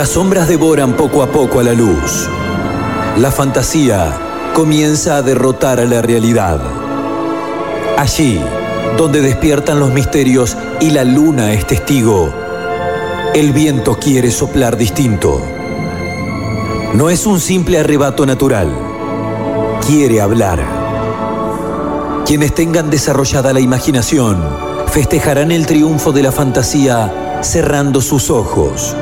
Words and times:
Las 0.00 0.08
sombras 0.08 0.48
devoran 0.48 0.96
poco 0.96 1.22
a 1.22 1.26
poco 1.26 1.60
a 1.60 1.62
la 1.62 1.74
luz. 1.74 2.26
La 3.18 3.30
fantasía 3.30 4.50
comienza 4.54 5.16
a 5.16 5.22
derrotar 5.22 5.78
a 5.78 5.84
la 5.84 6.00
realidad. 6.00 6.58
Allí, 7.98 8.40
donde 8.96 9.20
despiertan 9.20 9.78
los 9.78 9.90
misterios 9.90 10.56
y 10.80 10.88
la 10.92 11.04
luna 11.04 11.52
es 11.52 11.66
testigo, 11.66 12.32
el 13.34 13.52
viento 13.52 13.98
quiere 13.98 14.30
soplar 14.30 14.78
distinto. 14.78 15.42
No 16.94 17.10
es 17.10 17.26
un 17.26 17.38
simple 17.38 17.78
arrebato 17.78 18.24
natural. 18.24 18.74
Quiere 19.86 20.22
hablar. 20.22 20.64
Quienes 22.24 22.54
tengan 22.54 22.88
desarrollada 22.88 23.52
la 23.52 23.60
imaginación 23.60 24.42
festejarán 24.86 25.52
el 25.52 25.66
triunfo 25.66 26.10
de 26.10 26.22
la 26.22 26.32
fantasía 26.32 27.42
cerrando 27.42 28.00
sus 28.00 28.30
ojos. 28.30 28.96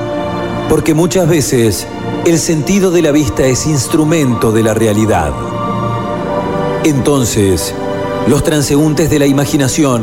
Porque 0.69 0.93
muchas 0.95 1.29
veces 1.29 1.87
el 2.27 2.39
sentido 2.39 2.91
de 2.91 3.03
la 3.03 3.11
vista 3.11 3.45
es 3.47 3.67
instrumento 3.67 4.53
de 4.53 4.63
la 4.63 4.75
realidad. 4.75 5.33
Entonces, 6.85 7.75
los 8.27 8.45
transeúntes 8.45 9.09
de 9.09 9.19
la 9.19 9.27
imaginación 9.27 10.03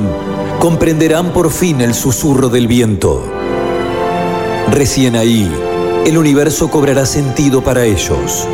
comprenderán 0.60 1.34
por 1.34 1.52
fin 1.52 1.82
el 1.82 1.94
susurro 1.94 2.50
del 2.50 2.68
viento. 2.68 3.24
Recién 4.72 5.16
ahí, 5.16 5.52
el 6.06 6.18
universo 6.18 6.70
cobrará 6.70 7.06
sentido 7.06 7.64
para 7.64 7.86
ellos. 7.86 8.48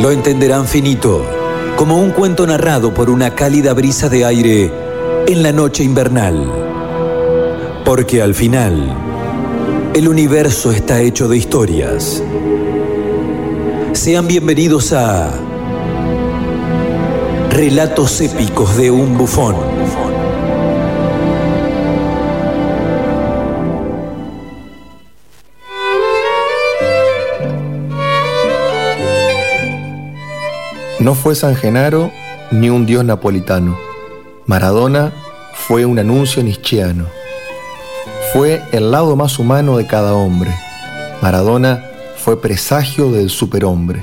Lo 0.00 0.12
entenderán 0.12 0.68
finito, 0.68 1.24
como 1.76 2.00
un 2.00 2.12
cuento 2.12 2.46
narrado 2.46 2.94
por 2.94 3.10
una 3.10 3.34
cálida 3.34 3.74
brisa 3.74 4.08
de 4.08 4.24
aire 4.24 4.72
en 5.26 5.42
la 5.42 5.50
noche 5.50 5.82
invernal. 5.82 6.48
Porque 7.84 8.22
al 8.22 8.34
final, 8.34 9.07
el 9.98 10.06
universo 10.06 10.70
está 10.70 11.00
hecho 11.00 11.26
de 11.26 11.36
historias. 11.36 12.22
Sean 13.94 14.28
bienvenidos 14.28 14.92
a 14.92 15.28
Relatos 17.50 18.20
épicos 18.20 18.76
de 18.76 18.92
un 18.92 19.18
bufón. 19.18 19.56
No 31.00 31.16
fue 31.16 31.34
San 31.34 31.56
Genaro 31.56 32.12
ni 32.52 32.70
un 32.70 32.86
dios 32.86 33.04
napolitano. 33.04 33.76
Maradona 34.46 35.12
fue 35.54 35.84
un 35.84 35.98
anuncio 35.98 36.40
nietzscheano. 36.44 37.17
Fue 38.32 38.62
el 38.72 38.90
lado 38.90 39.16
más 39.16 39.38
humano 39.38 39.78
de 39.78 39.86
cada 39.86 40.12
hombre. 40.12 40.54
Maradona 41.22 41.82
fue 42.16 42.40
presagio 42.42 43.10
del 43.10 43.30
superhombre. 43.30 44.02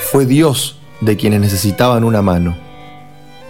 Fue 0.00 0.24
Dios 0.24 0.76
de 1.00 1.16
quienes 1.16 1.40
necesitaban 1.40 2.04
una 2.04 2.22
mano. 2.22 2.56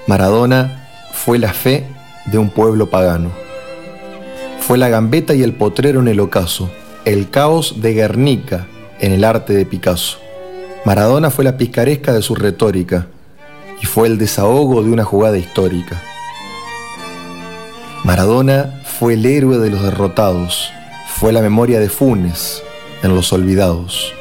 Maradona 0.07 0.89
fue 1.13 1.39
la 1.39 1.53
fe 1.53 1.85
de 2.25 2.39
un 2.39 2.49
pueblo 2.49 2.89
pagano. 2.89 3.31
Fue 4.61 4.79
la 4.79 4.89
gambeta 4.89 5.35
y 5.35 5.43
el 5.43 5.53
potrero 5.53 6.01
en 6.01 6.09
el 6.09 6.21
ocaso, 6.21 6.71
el 7.05 7.29
caos 7.29 7.83
de 7.83 7.93
Guernica 7.93 8.67
en 9.01 9.13
el 9.13 9.23
arte 9.23 9.53
de 9.53 9.67
Picasso. 9.67 10.17
Maradona 10.87 11.31
fue 11.31 11.45
la 11.45 11.59
picaresca 11.59 12.15
de 12.15 12.23
su 12.23 12.35
retórica 12.35 13.09
y 13.83 13.87
fue 13.87 14.09
el 14.09 14.17
desahogo 14.17 14.83
de 14.83 14.91
una 14.91 15.05
jugada 15.05 15.37
histórica. 15.37 16.01
Maradona 18.05 18.81
fue 18.83 19.15
el 19.15 19.25
héroe 19.25 19.59
de 19.59 19.71
los 19.71 19.81
derrotados, 19.81 20.73
fue 21.07 21.33
la 21.33 21.41
memoria 21.41 21.79
de 21.79 21.89
Funes 21.89 22.61
en 23.05 23.15
los 23.15 23.33
olvidados. 23.33 24.13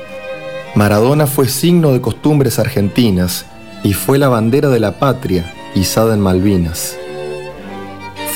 Maradona 0.75 1.25
fue 1.25 1.47
signo 1.47 1.91
de 1.91 1.99
costumbres 1.99 2.59
argentinas 2.59 3.47
y 3.83 3.93
fue 3.93 4.19
la 4.19 4.29
bandera 4.29 4.69
de 4.69 4.79
la 4.79 4.99
patria 4.99 5.51
izada 5.73 6.13
en 6.13 6.19
Malvinas. 6.19 6.95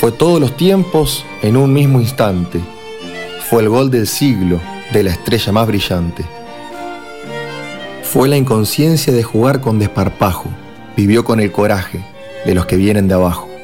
Fue 0.00 0.10
todos 0.10 0.40
los 0.40 0.56
tiempos 0.56 1.24
en 1.42 1.56
un 1.56 1.72
mismo 1.72 2.00
instante. 2.00 2.60
Fue 3.48 3.62
el 3.62 3.68
gol 3.68 3.88
del 3.88 4.08
siglo 4.08 4.60
de 4.92 5.04
la 5.04 5.10
estrella 5.10 5.52
más 5.52 5.68
brillante. 5.68 6.24
Fue 8.02 8.28
la 8.28 8.36
inconsciencia 8.36 9.12
de 9.12 9.22
jugar 9.22 9.60
con 9.60 9.78
desparpajo. 9.78 10.50
Vivió 10.96 11.24
con 11.24 11.38
el 11.38 11.52
coraje 11.52 12.04
de 12.44 12.54
los 12.54 12.66
que 12.66 12.74
vienen 12.74 13.06
de 13.06 13.14
abajo. 13.14 13.55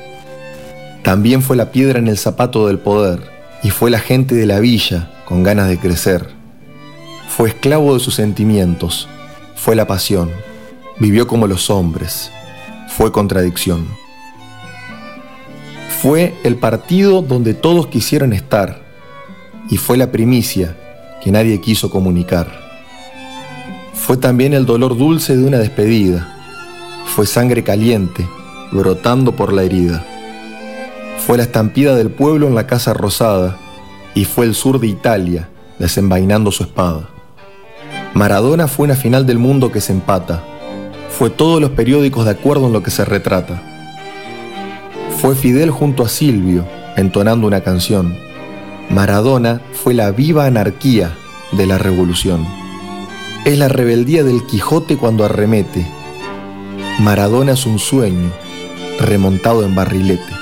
También 1.03 1.43
fue 1.43 1.57
la 1.57 1.73
piedra 1.73 1.99
en 1.99 2.09
el 2.09 2.19
zapato 2.19 2.67
del 2.67 2.79
poder 2.79 3.21
y 3.63 3.71
fue 3.71 3.91
la 3.91 3.99
gente 3.99 4.35
de 4.35 4.47
la 4.47 4.61
villa 4.61 5.11
con 5.25 5.43
ganas 5.43 5.69
de 5.69 5.79
crecer 5.79 6.43
fue 7.35 7.49
esclavo 7.49 7.95
de 7.95 8.01
sus 8.01 8.15
sentimientos, 8.15 9.09
fue 9.57 9.75
la 9.75 9.87
pasión, 9.87 10.31
vivió 10.99 11.27
como 11.27 11.47
los 11.47 11.71
hombres, 11.71 12.31
fue 12.89 13.11
contradicción. 13.11 13.89
Fue 16.03 16.35
el 16.45 16.57
partido 16.57 17.23
donde 17.23 17.55
todos 17.55 17.87
quisieron 17.87 18.35
estar 18.35 18.83
y 19.71 19.79
fue 19.79 19.97
la 19.97 20.13
primicia 20.13 20.77
que 21.25 21.33
nadie 21.33 21.59
quiso 21.63 21.91
comunicar. 21.91 22.53
Fue 23.95 24.19
también 24.19 24.53
el 24.53 24.67
dolor 24.67 24.99
dulce 24.99 25.35
de 25.35 25.45
una 25.45 25.57
despedida, 25.59 26.37
fue 27.07 27.27
sangre 27.27 27.65
caliente 27.65 28.29
brotando 28.73 29.35
por 29.35 29.55
la 29.55 29.63
herida. 29.63 30.05
Fue 31.27 31.37
la 31.37 31.45
estampida 31.45 31.95
del 31.95 32.11
pueblo 32.11 32.49
en 32.49 32.57
la 32.57 32.67
Casa 32.67 32.95
Rosada 32.95 33.57
y 34.13 34.25
fue 34.25 34.45
el 34.45 34.57
sur 34.57 34.81
de 34.81 34.89
Italia 34.89 35.49
desenvainando 35.79 36.51
su 36.51 36.65
espada. 36.65 37.09
Maradona 38.13 38.67
fue 38.67 38.87
una 38.87 38.97
final 38.97 39.25
del 39.25 39.39
mundo 39.39 39.71
que 39.71 39.81
se 39.81 39.93
empata. 39.93 40.43
Fue 41.17 41.31
todos 41.31 41.61
los 41.61 41.71
periódicos 41.71 42.25
de 42.25 42.33
acuerdo 42.33 42.67
en 42.67 42.73
lo 42.73 42.83
que 42.83 42.91
se 42.91 43.05
retrata. 43.05 43.63
Fue 45.21 45.37
Fidel 45.37 45.71
junto 45.71 46.03
a 46.03 46.09
Silvio, 46.09 46.67
entonando 46.97 47.47
una 47.47 47.61
canción. 47.61 48.17
Maradona 48.91 49.61
fue 49.73 49.95
la 49.95 50.11
viva 50.11 50.47
anarquía 50.47 51.17
de 51.53 51.67
la 51.67 51.79
revolución. 51.79 52.45
Es 53.45 53.59
la 53.59 53.69
rebeldía 53.69 54.25
del 54.25 54.45
Quijote 54.45 54.97
cuando 54.97 55.25
arremete. 55.25 55.87
Maradona 56.99 57.53
es 57.53 57.65
un 57.65 57.79
sueño 57.79 58.33
remontado 59.01 59.65
en 59.65 59.77
barrilete. 59.77 60.42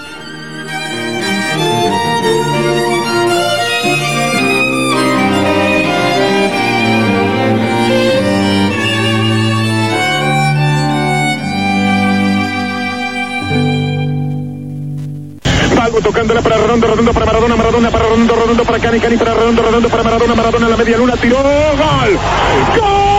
Redondo, 18.11 18.35
Redondo 18.35 18.65
para 18.65 18.81
Cani, 18.81 18.99
Cani 18.99 19.17
para 19.17 19.35
Redondo, 19.35 19.63
Redondo 19.63 19.89
para 19.89 20.03
Maradona, 20.03 20.35
Maradona 20.35 20.67
en 20.67 20.71
la 20.73 20.77
media 20.77 20.97
luna, 20.97 21.17
tiró, 21.17 21.37
gol, 21.37 22.19
gol. 22.77 23.11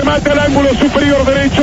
remate 0.00 0.30
al 0.30 0.38
ángulo 0.38 0.70
superior 0.74 1.24
derecho 1.24 1.59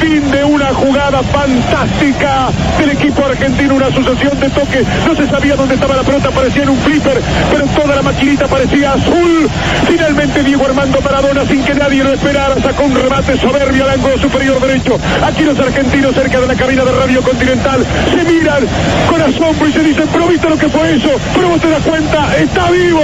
fin 0.00 0.30
de 0.30 0.44
una 0.44 0.66
jugada 0.74 1.22
fantástica 1.22 2.50
del 2.78 2.90
equipo 2.90 3.24
argentino, 3.24 3.74
una 3.74 3.90
sucesión 3.90 4.38
de 4.38 4.50
toques, 4.50 4.86
no 5.06 5.16
se 5.16 5.26
sabía 5.26 5.56
dónde 5.56 5.74
estaba 5.74 5.96
la 5.96 6.02
pelota, 6.02 6.30
parecía 6.30 6.64
en 6.64 6.70
un 6.70 6.78
flipper, 6.78 7.20
pero 7.50 7.64
toda 7.68 7.96
la 7.96 8.02
maquinita 8.02 8.46
parecía 8.46 8.92
azul. 8.92 9.48
Finalmente 9.86 10.42
Diego 10.42 10.66
Armando 10.66 11.00
Maradona, 11.00 11.46
sin 11.46 11.64
que 11.64 11.74
nadie 11.74 12.04
lo 12.04 12.12
esperara, 12.12 12.54
sacó 12.60 12.84
un 12.84 12.94
remate 12.94 13.38
soberbio 13.38 13.84
al 13.84 13.90
ángulo 13.90 14.18
superior 14.18 14.60
derecho. 14.60 14.98
Aquí 15.24 15.44
los 15.44 15.58
argentinos 15.58 16.14
cerca 16.14 16.40
de 16.40 16.46
la 16.46 16.54
cabina 16.54 16.84
de 16.84 16.92
Radio 16.92 17.22
Continental 17.22 17.84
se 18.10 18.32
miran 18.32 18.66
con 19.08 19.22
asombro 19.22 19.68
y 19.68 19.72
se 19.72 19.82
dicen, 19.82 20.08
pero 20.12 20.28
viste 20.28 20.48
lo 20.48 20.58
que 20.58 20.68
fue 20.68 20.94
eso, 20.94 21.10
pero 21.34 21.48
vos 21.48 21.60
te 21.60 21.70
das 21.70 21.82
cuenta, 21.82 22.36
está 22.36 22.70
vivo, 22.70 23.02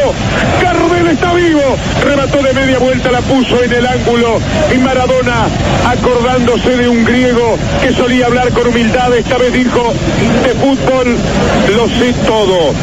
Cardel 0.61 1.09
está 1.09 1.33
vivo, 1.33 1.77
remató 2.05 2.43
de 2.43 2.53
media 2.53 2.79
vuelta, 2.79 3.11
la 3.11 3.21
puso 3.23 3.63
en 3.63 3.73
el 3.73 3.87
ángulo 3.87 4.39
y 4.75 4.79
Maradona 4.79 5.49
acordándose 6.51 6.77
de 6.77 6.89
un 6.89 7.05
griego 7.05 7.59
que 7.83 7.93
solía 7.93 8.27
hablar 8.27 8.53
con 8.53 8.67
humildad, 8.67 9.17
esta 9.17 9.39
vez 9.39 9.53
dijo, 9.53 9.93
de 10.45 10.55
fútbol 10.55 11.17
lo 11.77 11.89
sé 11.89 12.13
todo. 12.27 12.75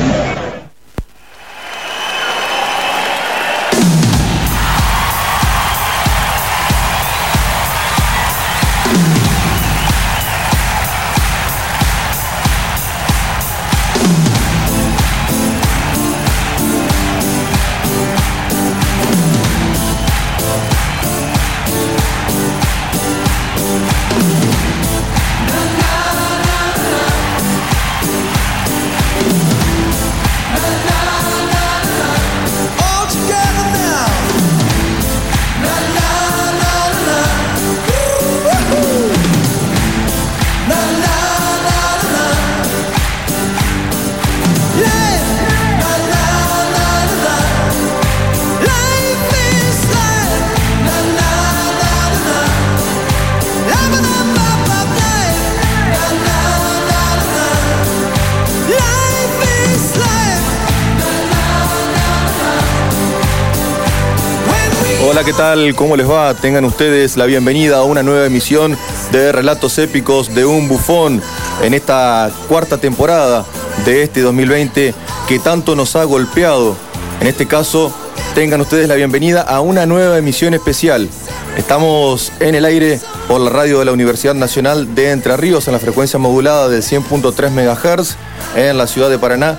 Hola, 65.09 65.23
¿qué 65.23 65.31
tal? 65.31 65.73
¿Cómo 65.73 65.95
les 65.95 66.07
va? 66.07 66.33
Tengan 66.33 66.65
ustedes 66.65 67.15
la 67.15 67.25
bienvenida 67.25 67.77
a 67.77 67.83
una 67.83 68.03
nueva 68.03 68.25
emisión 68.25 68.77
de 69.13 69.31
Relatos 69.31 69.77
Épicos 69.77 70.35
de 70.35 70.45
un 70.45 70.67
Bufón 70.67 71.21
en 71.63 71.73
esta 71.73 72.29
cuarta 72.49 72.77
temporada 72.77 73.45
de 73.85 74.03
este 74.03 74.19
2020 74.19 74.93
que 75.29 75.39
tanto 75.39 75.77
nos 75.77 75.95
ha 75.95 76.03
golpeado. 76.03 76.75
En 77.21 77.27
este 77.27 77.45
caso, 77.45 77.95
tengan 78.35 78.59
ustedes 78.59 78.89
la 78.89 78.95
bienvenida 78.95 79.43
a 79.43 79.61
una 79.61 79.85
nueva 79.85 80.17
emisión 80.17 80.53
especial. 80.53 81.07
Estamos 81.55 82.33
en 82.41 82.55
el 82.55 82.65
aire 82.65 82.99
por 83.29 83.39
la 83.39 83.49
radio 83.49 83.79
de 83.79 83.85
la 83.85 83.93
Universidad 83.93 84.33
Nacional 84.33 84.93
de 84.93 85.11
Entre 85.11 85.37
Ríos 85.37 85.67
en 85.67 85.73
la 85.73 85.79
frecuencia 85.79 86.19
modulada 86.19 86.67
del 86.67 86.83
100.3 86.83 87.49
MHz 87.49 88.17
en 88.57 88.77
la 88.77 88.87
ciudad 88.87 89.09
de 89.09 89.17
Paraná 89.17 89.57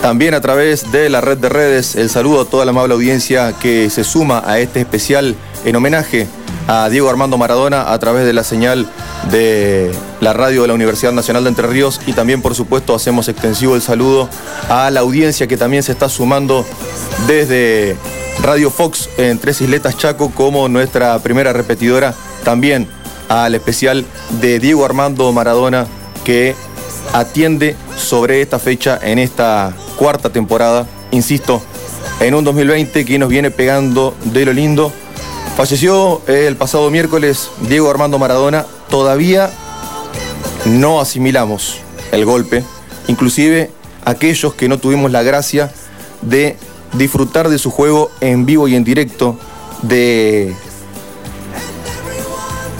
también 0.00 0.34
a 0.34 0.40
través 0.40 0.90
de 0.92 1.08
la 1.10 1.20
red 1.20 1.38
de 1.38 1.48
redes, 1.48 1.94
el 1.94 2.10
saludo 2.10 2.42
a 2.42 2.44
toda 2.44 2.64
la 2.64 2.70
amable 2.70 2.94
audiencia 2.94 3.52
que 3.52 3.90
se 3.90 4.04
suma 4.04 4.42
a 4.44 4.58
este 4.58 4.80
especial 4.80 5.34
en 5.64 5.76
homenaje 5.76 6.26
a 6.68 6.88
Diego 6.88 7.10
Armando 7.10 7.36
Maradona 7.36 7.92
a 7.92 7.98
través 7.98 8.24
de 8.24 8.32
la 8.32 8.44
señal 8.44 8.88
de 9.30 9.92
la 10.20 10.32
radio 10.32 10.62
de 10.62 10.68
la 10.68 10.74
Universidad 10.74 11.12
Nacional 11.12 11.44
de 11.44 11.50
Entre 11.50 11.66
Ríos. 11.66 12.00
Y 12.06 12.12
también 12.12 12.42
por 12.42 12.54
supuesto 12.54 12.94
hacemos 12.94 13.28
extensivo 13.28 13.74
el 13.74 13.82
saludo 13.82 14.28
a 14.68 14.90
la 14.90 15.00
audiencia 15.00 15.46
que 15.46 15.56
también 15.56 15.82
se 15.82 15.92
está 15.92 16.08
sumando 16.08 16.64
desde 17.26 17.96
Radio 18.42 18.70
Fox 18.70 19.08
en 19.18 19.38
Tres 19.38 19.60
Isletas 19.60 19.96
Chaco 19.98 20.30
como 20.30 20.68
nuestra 20.68 21.18
primera 21.18 21.52
repetidora, 21.52 22.14
también 22.44 22.88
al 23.28 23.54
especial 23.54 24.06
de 24.40 24.58
Diego 24.58 24.84
Armando 24.84 25.30
Maradona 25.32 25.86
que 26.24 26.54
atiende 27.12 27.76
sobre 27.96 28.42
esta 28.42 28.58
fecha 28.58 28.98
en 29.02 29.18
esta 29.18 29.74
cuarta 29.96 30.30
temporada, 30.30 30.86
insisto, 31.10 31.62
en 32.20 32.34
un 32.34 32.44
2020 32.44 33.04
que 33.04 33.18
nos 33.18 33.28
viene 33.28 33.50
pegando 33.50 34.14
de 34.24 34.44
lo 34.44 34.52
lindo. 34.52 34.92
Falleció 35.56 36.22
el 36.26 36.56
pasado 36.56 36.90
miércoles 36.90 37.50
Diego 37.68 37.90
Armando 37.90 38.18
Maradona, 38.18 38.64
todavía 38.88 39.50
no 40.64 41.00
asimilamos 41.00 41.78
el 42.12 42.24
golpe, 42.24 42.64
inclusive 43.08 43.70
aquellos 44.04 44.54
que 44.54 44.68
no 44.68 44.78
tuvimos 44.78 45.10
la 45.10 45.22
gracia 45.22 45.72
de 46.22 46.56
disfrutar 46.94 47.48
de 47.48 47.58
su 47.58 47.70
juego 47.70 48.10
en 48.20 48.46
vivo 48.46 48.68
y 48.68 48.74
en 48.74 48.84
directo, 48.84 49.38
de 49.82 50.54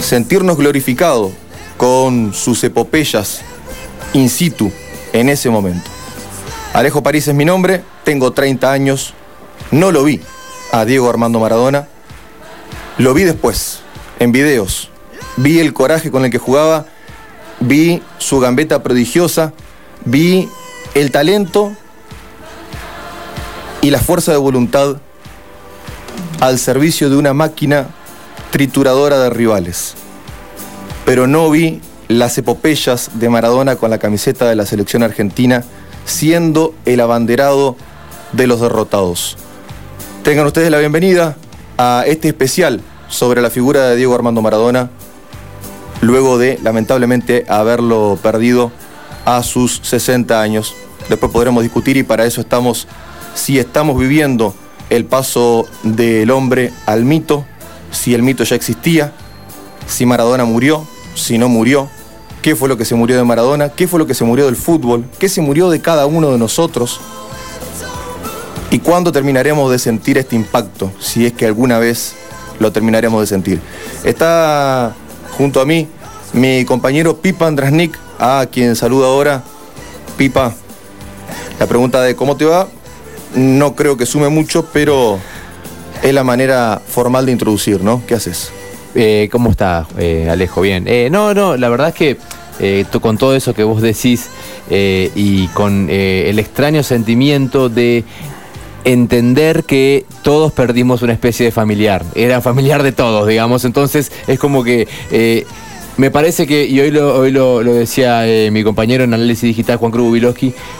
sentirnos 0.00 0.56
glorificados 0.56 1.32
con 1.76 2.34
sus 2.34 2.62
epopeyas 2.64 3.42
in 4.12 4.28
situ 4.28 4.70
en 5.12 5.28
ese 5.28 5.50
momento. 5.50 5.90
Alejo 6.72 7.02
París 7.02 7.26
es 7.28 7.34
mi 7.34 7.44
nombre, 7.44 7.82
tengo 8.04 8.32
30 8.32 8.70
años, 8.70 9.14
no 9.70 9.90
lo 9.90 10.04
vi 10.04 10.20
a 10.72 10.84
Diego 10.84 11.08
Armando 11.10 11.40
Maradona, 11.40 11.88
lo 12.98 13.14
vi 13.14 13.24
después, 13.24 13.80
en 14.18 14.32
videos, 14.32 14.90
vi 15.36 15.58
el 15.58 15.72
coraje 15.72 16.10
con 16.10 16.24
el 16.24 16.30
que 16.30 16.38
jugaba, 16.38 16.86
vi 17.60 18.02
su 18.18 18.38
gambeta 18.38 18.82
prodigiosa, 18.82 19.52
vi 20.04 20.48
el 20.94 21.10
talento 21.10 21.72
y 23.80 23.90
la 23.90 23.98
fuerza 23.98 24.32
de 24.32 24.38
voluntad 24.38 24.98
al 26.40 26.58
servicio 26.58 27.10
de 27.10 27.16
una 27.16 27.34
máquina 27.34 27.88
trituradora 28.50 29.18
de 29.18 29.30
rivales. 29.30 29.94
Pero 31.04 31.26
no 31.26 31.50
vi 31.50 31.80
las 32.10 32.36
epopeyas 32.36 33.10
de 33.14 33.28
Maradona 33.28 33.76
con 33.76 33.88
la 33.88 33.98
camiseta 33.98 34.48
de 34.48 34.56
la 34.56 34.66
selección 34.66 35.04
argentina 35.04 35.62
siendo 36.04 36.74
el 36.84 36.98
abanderado 36.98 37.76
de 38.32 38.48
los 38.48 38.60
derrotados. 38.60 39.36
Tengan 40.24 40.44
ustedes 40.44 40.72
la 40.72 40.78
bienvenida 40.78 41.36
a 41.78 42.02
este 42.04 42.26
especial 42.26 42.80
sobre 43.08 43.40
la 43.40 43.48
figura 43.48 43.86
de 43.86 43.94
Diego 43.94 44.12
Armando 44.16 44.42
Maradona, 44.42 44.90
luego 46.00 46.36
de 46.36 46.58
lamentablemente 46.64 47.44
haberlo 47.48 48.18
perdido 48.20 48.72
a 49.24 49.44
sus 49.44 49.80
60 49.84 50.42
años. 50.42 50.74
Después 51.08 51.30
podremos 51.30 51.62
discutir 51.62 51.96
y 51.96 52.02
para 52.02 52.26
eso 52.26 52.40
estamos, 52.40 52.88
si 53.34 53.60
estamos 53.60 53.96
viviendo 53.96 54.52
el 54.88 55.04
paso 55.04 55.68
del 55.84 56.32
hombre 56.32 56.72
al 56.86 57.04
mito, 57.04 57.44
si 57.92 58.14
el 58.14 58.24
mito 58.24 58.42
ya 58.42 58.56
existía, 58.56 59.12
si 59.86 60.06
Maradona 60.06 60.44
murió, 60.44 60.84
si 61.14 61.38
no 61.38 61.48
murió, 61.48 61.88
qué 62.42 62.56
fue 62.56 62.68
lo 62.68 62.76
que 62.76 62.84
se 62.84 62.94
murió 62.94 63.16
de 63.16 63.24
Maradona, 63.24 63.68
qué 63.70 63.86
fue 63.86 63.98
lo 63.98 64.06
que 64.06 64.14
se 64.14 64.24
murió 64.24 64.46
del 64.46 64.56
fútbol, 64.56 65.04
qué 65.18 65.28
se 65.28 65.40
murió 65.40 65.70
de 65.70 65.80
cada 65.80 66.06
uno 66.06 66.32
de 66.32 66.38
nosotros 66.38 67.00
y 68.70 68.78
cuándo 68.78 69.12
terminaremos 69.12 69.70
de 69.70 69.78
sentir 69.78 70.18
este 70.18 70.36
impacto, 70.36 70.92
si 71.00 71.26
es 71.26 71.32
que 71.32 71.46
alguna 71.46 71.78
vez 71.78 72.14
lo 72.58 72.72
terminaremos 72.72 73.20
de 73.20 73.26
sentir. 73.26 73.60
Está 74.04 74.94
junto 75.36 75.60
a 75.60 75.66
mí 75.66 75.88
mi 76.32 76.64
compañero 76.64 77.16
Pipa 77.16 77.46
Andrasnik, 77.46 77.98
a 78.18 78.46
quien 78.50 78.76
saludo 78.76 79.06
ahora. 79.06 79.42
Pipa, 80.16 80.54
la 81.58 81.66
pregunta 81.66 82.00
de 82.02 82.14
cómo 82.14 82.36
te 82.36 82.44
va, 82.44 82.68
no 83.34 83.74
creo 83.74 83.96
que 83.96 84.06
sume 84.06 84.28
mucho, 84.28 84.66
pero 84.72 85.18
es 86.02 86.14
la 86.14 86.24
manera 86.24 86.80
formal 86.86 87.26
de 87.26 87.32
introducir, 87.32 87.82
¿no? 87.82 88.02
¿Qué 88.06 88.14
haces? 88.14 88.52
Eh, 88.94 89.28
¿Cómo 89.30 89.50
está, 89.50 89.86
eh, 89.98 90.28
Alejo? 90.30 90.60
Bien. 90.60 90.84
Eh, 90.86 91.08
no, 91.10 91.34
no, 91.34 91.56
la 91.56 91.68
verdad 91.68 91.88
es 91.88 91.94
que 91.94 92.16
con 93.00 93.16
todo 93.16 93.34
eso 93.34 93.54
que 93.54 93.64
vos 93.64 93.80
decís 93.80 94.28
y 94.68 95.46
con 95.48 95.88
el 95.88 96.38
extraño 96.38 96.82
sentimiento 96.82 97.70
de 97.70 98.04
entender 98.84 99.64
que 99.64 100.04
todos 100.22 100.52
perdimos 100.52 101.00
una 101.00 101.14
especie 101.14 101.46
de 101.46 101.52
familiar. 101.52 102.04
Era 102.14 102.42
familiar 102.42 102.82
de 102.82 102.92
todos, 102.92 103.26
digamos. 103.26 103.64
Entonces 103.64 104.12
es 104.26 104.38
como 104.38 104.62
que 104.62 104.86
me 106.00 106.10
parece 106.10 106.46
que, 106.46 106.64
y 106.64 106.80
hoy 106.80 106.90
lo, 106.90 107.14
hoy 107.14 107.30
lo, 107.30 107.62
decía 107.62 108.26
eh, 108.26 108.50
mi 108.50 108.64
compañero 108.64 109.04
en 109.04 109.12
análisis 109.12 109.42
digital, 109.42 109.76
Juan 109.76 109.92
Cruz 109.92 110.00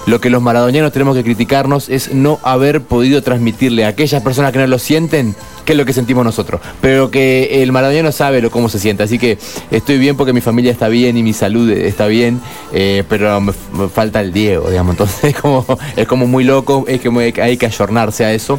lo 0.07 0.19
que 0.19 0.31
los 0.31 0.41
maradonianos 0.41 0.93
tenemos 0.93 1.15
que 1.15 1.23
criticarnos 1.23 1.91
es 1.91 2.15
no 2.15 2.41
haber 2.43 2.81
podido 2.81 3.23
transmitirle 3.23 3.85
a 3.85 3.89
aquellas 3.89 4.23
personas 4.23 4.50
que 4.50 4.59
no 4.59 4.67
lo 4.67 4.79
sienten 4.79 5.35
qué 5.65 5.73
es 5.73 5.79
lo 5.79 5.85
que 5.85 5.93
sentimos 5.93 6.25
nosotros. 6.25 6.61
Pero 6.81 7.11
que 7.11 7.62
el 7.62 7.71
maradoniano 7.71 8.12
sabe 8.12 8.41
lo, 8.41 8.50
cómo 8.50 8.69
se 8.69 8.79
siente. 8.79 9.03
Así 9.03 9.19
que 9.19 9.39
estoy 9.71 9.99
bien 9.99 10.17
porque 10.17 10.33
mi 10.33 10.41
familia 10.41 10.73
está 10.73 10.89
bien 10.89 11.17
y 11.17 11.23
mi 11.23 11.33
salud 11.33 11.71
está 11.71 12.07
bien, 12.07 12.41
eh, 12.73 13.05
pero 13.09 13.41
me, 13.41 13.53
falta 13.93 14.21
el 14.21 14.33
Diego, 14.33 14.71
digamos. 14.71 14.93
Entonces 14.95 15.25
es 15.25 15.37
como, 15.37 15.67
es 15.97 16.07
como 16.09 16.27
muy 16.27 16.45
loco, 16.45 16.85
es 16.89 17.00
que 17.00 17.43
hay 17.43 17.57
que 17.57 17.67
ayornarse 17.67 18.25
a 18.25 18.33
eso. 18.33 18.59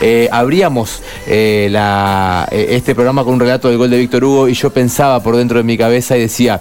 Eh, 0.00 0.28
abríamos 0.30 1.02
la, 1.26 2.48
este 2.50 2.94
programa 2.94 3.24
con 3.24 3.34
un 3.34 3.40
relato 3.40 3.68
del 3.68 3.78
gol 3.78 3.90
de 3.90 3.98
Víctor 3.98 4.24
Hugo 4.24 4.48
y 4.48 4.54
yo 4.54 4.70
pensaba 4.70 5.22
por 5.22 5.36
dentro 5.36 5.58
de 5.58 5.64
mi 5.64 5.76
cabeza, 5.76 6.16
y 6.16 6.20
decía, 6.20 6.60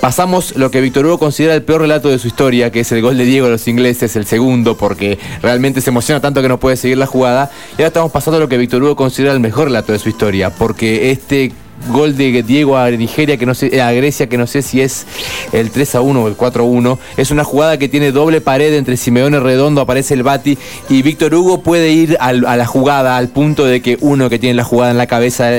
pasamos 0.00 0.54
lo 0.56 0.70
que 0.70 0.82
Víctor 0.82 1.06
Hugo 1.06 1.18
considera 1.18 1.54
el 1.54 1.62
peor 1.62 1.80
relato 1.80 2.10
de 2.10 2.18
su 2.18 2.28
historia, 2.28 2.70
que 2.70 2.80
es 2.80 2.92
el 2.92 3.00
gol 3.00 3.16
de 3.16 3.24
Diego 3.24 3.46
a 3.46 3.50
los 3.50 3.66
ingleses, 3.68 4.16
el 4.16 4.26
segundo, 4.26 4.76
porque 4.76 5.18
realmente 5.40 5.80
se 5.80 5.88
emociona 5.88 6.20
tanto 6.20 6.42
que 6.42 6.48
no 6.48 6.60
puede 6.60 6.76
seguir 6.76 6.98
la 6.98 7.06
jugada. 7.06 7.50
Y 7.70 7.80
ahora 7.80 7.86
estamos 7.86 8.12
pasando 8.12 8.38
lo 8.38 8.46
que 8.46 8.58
Víctor 8.58 8.82
Hugo 8.82 8.96
considera 8.96 9.32
el 9.32 9.40
mejor 9.40 9.64
relato 9.68 9.92
de 9.92 9.98
su 9.98 10.10
historia, 10.10 10.50
porque 10.50 11.10
este 11.10 11.52
gol 11.90 12.16
de 12.16 12.42
Diego 12.42 12.76
a 12.76 12.90
Nigeria, 12.90 13.36
que 13.36 13.46
no 13.46 13.54
sé, 13.54 13.80
a 13.80 13.92
Grecia, 13.92 14.28
que 14.28 14.38
no 14.38 14.46
sé 14.46 14.62
si 14.62 14.80
es 14.80 15.06
el 15.52 15.70
3 15.70 15.96
a 15.96 16.00
1 16.00 16.22
o 16.22 16.28
el 16.28 16.34
4 16.34 16.62
a 16.62 16.66
1. 16.66 16.98
Es 17.16 17.30
una 17.30 17.44
jugada 17.44 17.78
que 17.78 17.88
tiene 17.88 18.12
doble 18.12 18.40
pared 18.40 18.74
entre 18.74 18.96
Simeone 18.96 19.40
Redondo, 19.40 19.80
aparece 19.80 20.14
el 20.14 20.22
Bati 20.22 20.58
y 20.88 21.02
Víctor 21.02 21.34
Hugo 21.34 21.62
puede 21.62 21.90
ir 21.90 22.16
a 22.20 22.32
la 22.32 22.66
jugada 22.66 23.16
al 23.16 23.28
punto 23.28 23.64
de 23.64 23.82
que 23.82 23.98
uno 24.00 24.30
que 24.30 24.38
tiene 24.38 24.54
la 24.54 24.64
jugada 24.64 24.90
en 24.90 24.98
la 24.98 25.06
cabeza 25.06 25.50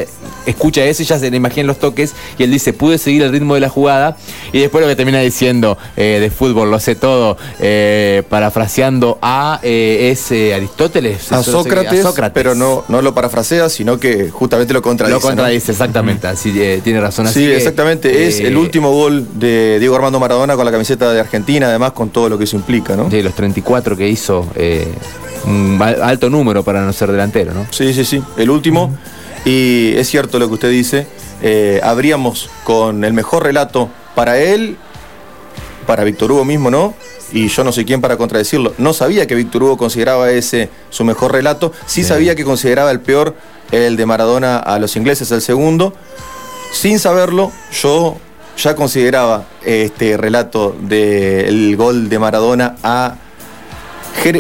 escucha 0.46 0.84
eso 0.86 1.04
y 1.04 1.06
ya 1.06 1.20
se 1.20 1.30
le 1.32 1.38
imaginan 1.38 1.68
los 1.68 1.80
toques 1.80 2.14
y 2.38 2.44
él 2.44 2.52
dice, 2.52 2.74
pude 2.74 2.98
seguir 2.98 3.24
el 3.24 3.32
ritmo 3.32 3.56
de 3.56 3.60
la 3.60 3.70
jugada 3.70 4.18
y 4.52 4.60
después 4.60 4.82
lo 4.82 4.88
que 4.88 4.96
termina 4.96 5.20
diciendo 5.20 5.78
eh, 5.96 6.20
de 6.22 6.30
fútbol, 6.30 6.72
lo 6.72 6.80
sé 6.80 6.96
todo, 6.96 7.38
eh, 7.60 8.24
parafraseando 8.30 9.18
a 9.22 9.60
eh, 9.64 10.10
ese 10.12 10.54
Aristóteles. 10.54 11.32
A 11.32 11.44
Sócrates, 11.44 12.06
pero 12.34 12.56
no, 12.56 12.84
no 12.88 13.02
lo 13.02 13.14
parafrasea, 13.14 13.70
sino 13.70 14.00
que 14.00 14.30
justamente 14.30 14.74
lo 14.74 14.82
contradice. 14.82 15.16
Lo 15.16 15.22
contradice, 15.22 15.72
exactamente, 15.72 16.05
así 16.24 16.52
tiene 16.84 17.02
razón. 17.02 17.28
sí, 17.28 17.46
exactamente, 17.46 18.28
es 18.28 18.40
el 18.40 18.58
último 18.58 18.92
gol 18.92 19.28
de 19.40 19.80
Diego 19.80 19.96
Armando 19.96 20.20
Maradona 20.20 20.56
con 20.56 20.66
la 20.66 20.72
camiseta 20.72 21.12
de 21.12 21.20
Argentina, 21.20 21.68
además 21.68 21.92
con 21.92 22.10
todo 22.10 22.30
lo 22.30 22.38
que 22.38 22.46
eso 22.46 22.56
implica, 22.56 22.96
¿no? 22.96 23.10
Sí, 23.10 23.22
los 23.22 23.34
34 23.34 23.98
que 23.98 24.08
hizo, 24.08 24.48
un 25.46 25.80
alto 25.82 26.30
número 26.30 26.64
para 26.64 26.82
no 26.82 26.94
ser 26.94 27.12
delantero, 27.12 27.54
¿no? 27.54 27.68
Sí, 27.72 27.94
sí, 27.94 28.06
sí, 28.06 28.22
el 28.38 28.50
último. 28.50 28.96
Y 29.46 29.94
es 29.96 30.10
cierto 30.10 30.40
lo 30.40 30.48
que 30.48 30.56
usted 30.56 30.72
dice, 30.72 31.06
eh, 31.42 31.80
habríamos 31.84 32.50
con 32.64 33.04
el 33.04 33.14
mejor 33.14 33.44
relato 33.44 33.90
para 34.16 34.40
él, 34.40 34.78
para 35.86 36.04
Víctor 36.04 36.32
Hugo 36.32 36.46
mismo, 36.46 36.72
¿no? 36.72 36.96
Y 37.32 37.48
yo 37.50 37.64
no 37.64 37.72
sé 37.72 37.86
quién 37.86 38.02
para 38.02 38.18
contradecirlo. 38.18 38.74
No 38.80 38.94
sabía 38.94 39.28
que 39.28 39.36
Víctor 39.36 39.64
Hugo 39.64 39.78
consideraba 39.78 40.32
ese 40.32 40.70
su 40.90 41.04
mejor 41.04 41.32
relato. 41.32 41.72
Sí, 41.86 42.04
sabía 42.04 42.36
que 42.36 42.44
consideraba 42.44 42.90
el 42.90 43.02
peor 43.02 43.36
el 43.72 43.96
de 43.96 44.06
Maradona 44.06 44.58
a 44.58 44.80
los 44.80 44.96
ingleses, 44.96 45.32
el 45.32 45.42
segundo. 45.42 45.94
Sin 46.72 47.00
saberlo, 47.00 47.52
yo 47.72 48.18
ya 48.58 48.76
consideraba 48.76 49.46
este 49.64 50.18
relato 50.18 50.76
del 50.80 51.76
gol 51.76 52.10
de 52.10 52.20
Maradona 52.20 52.76
a 52.84 53.16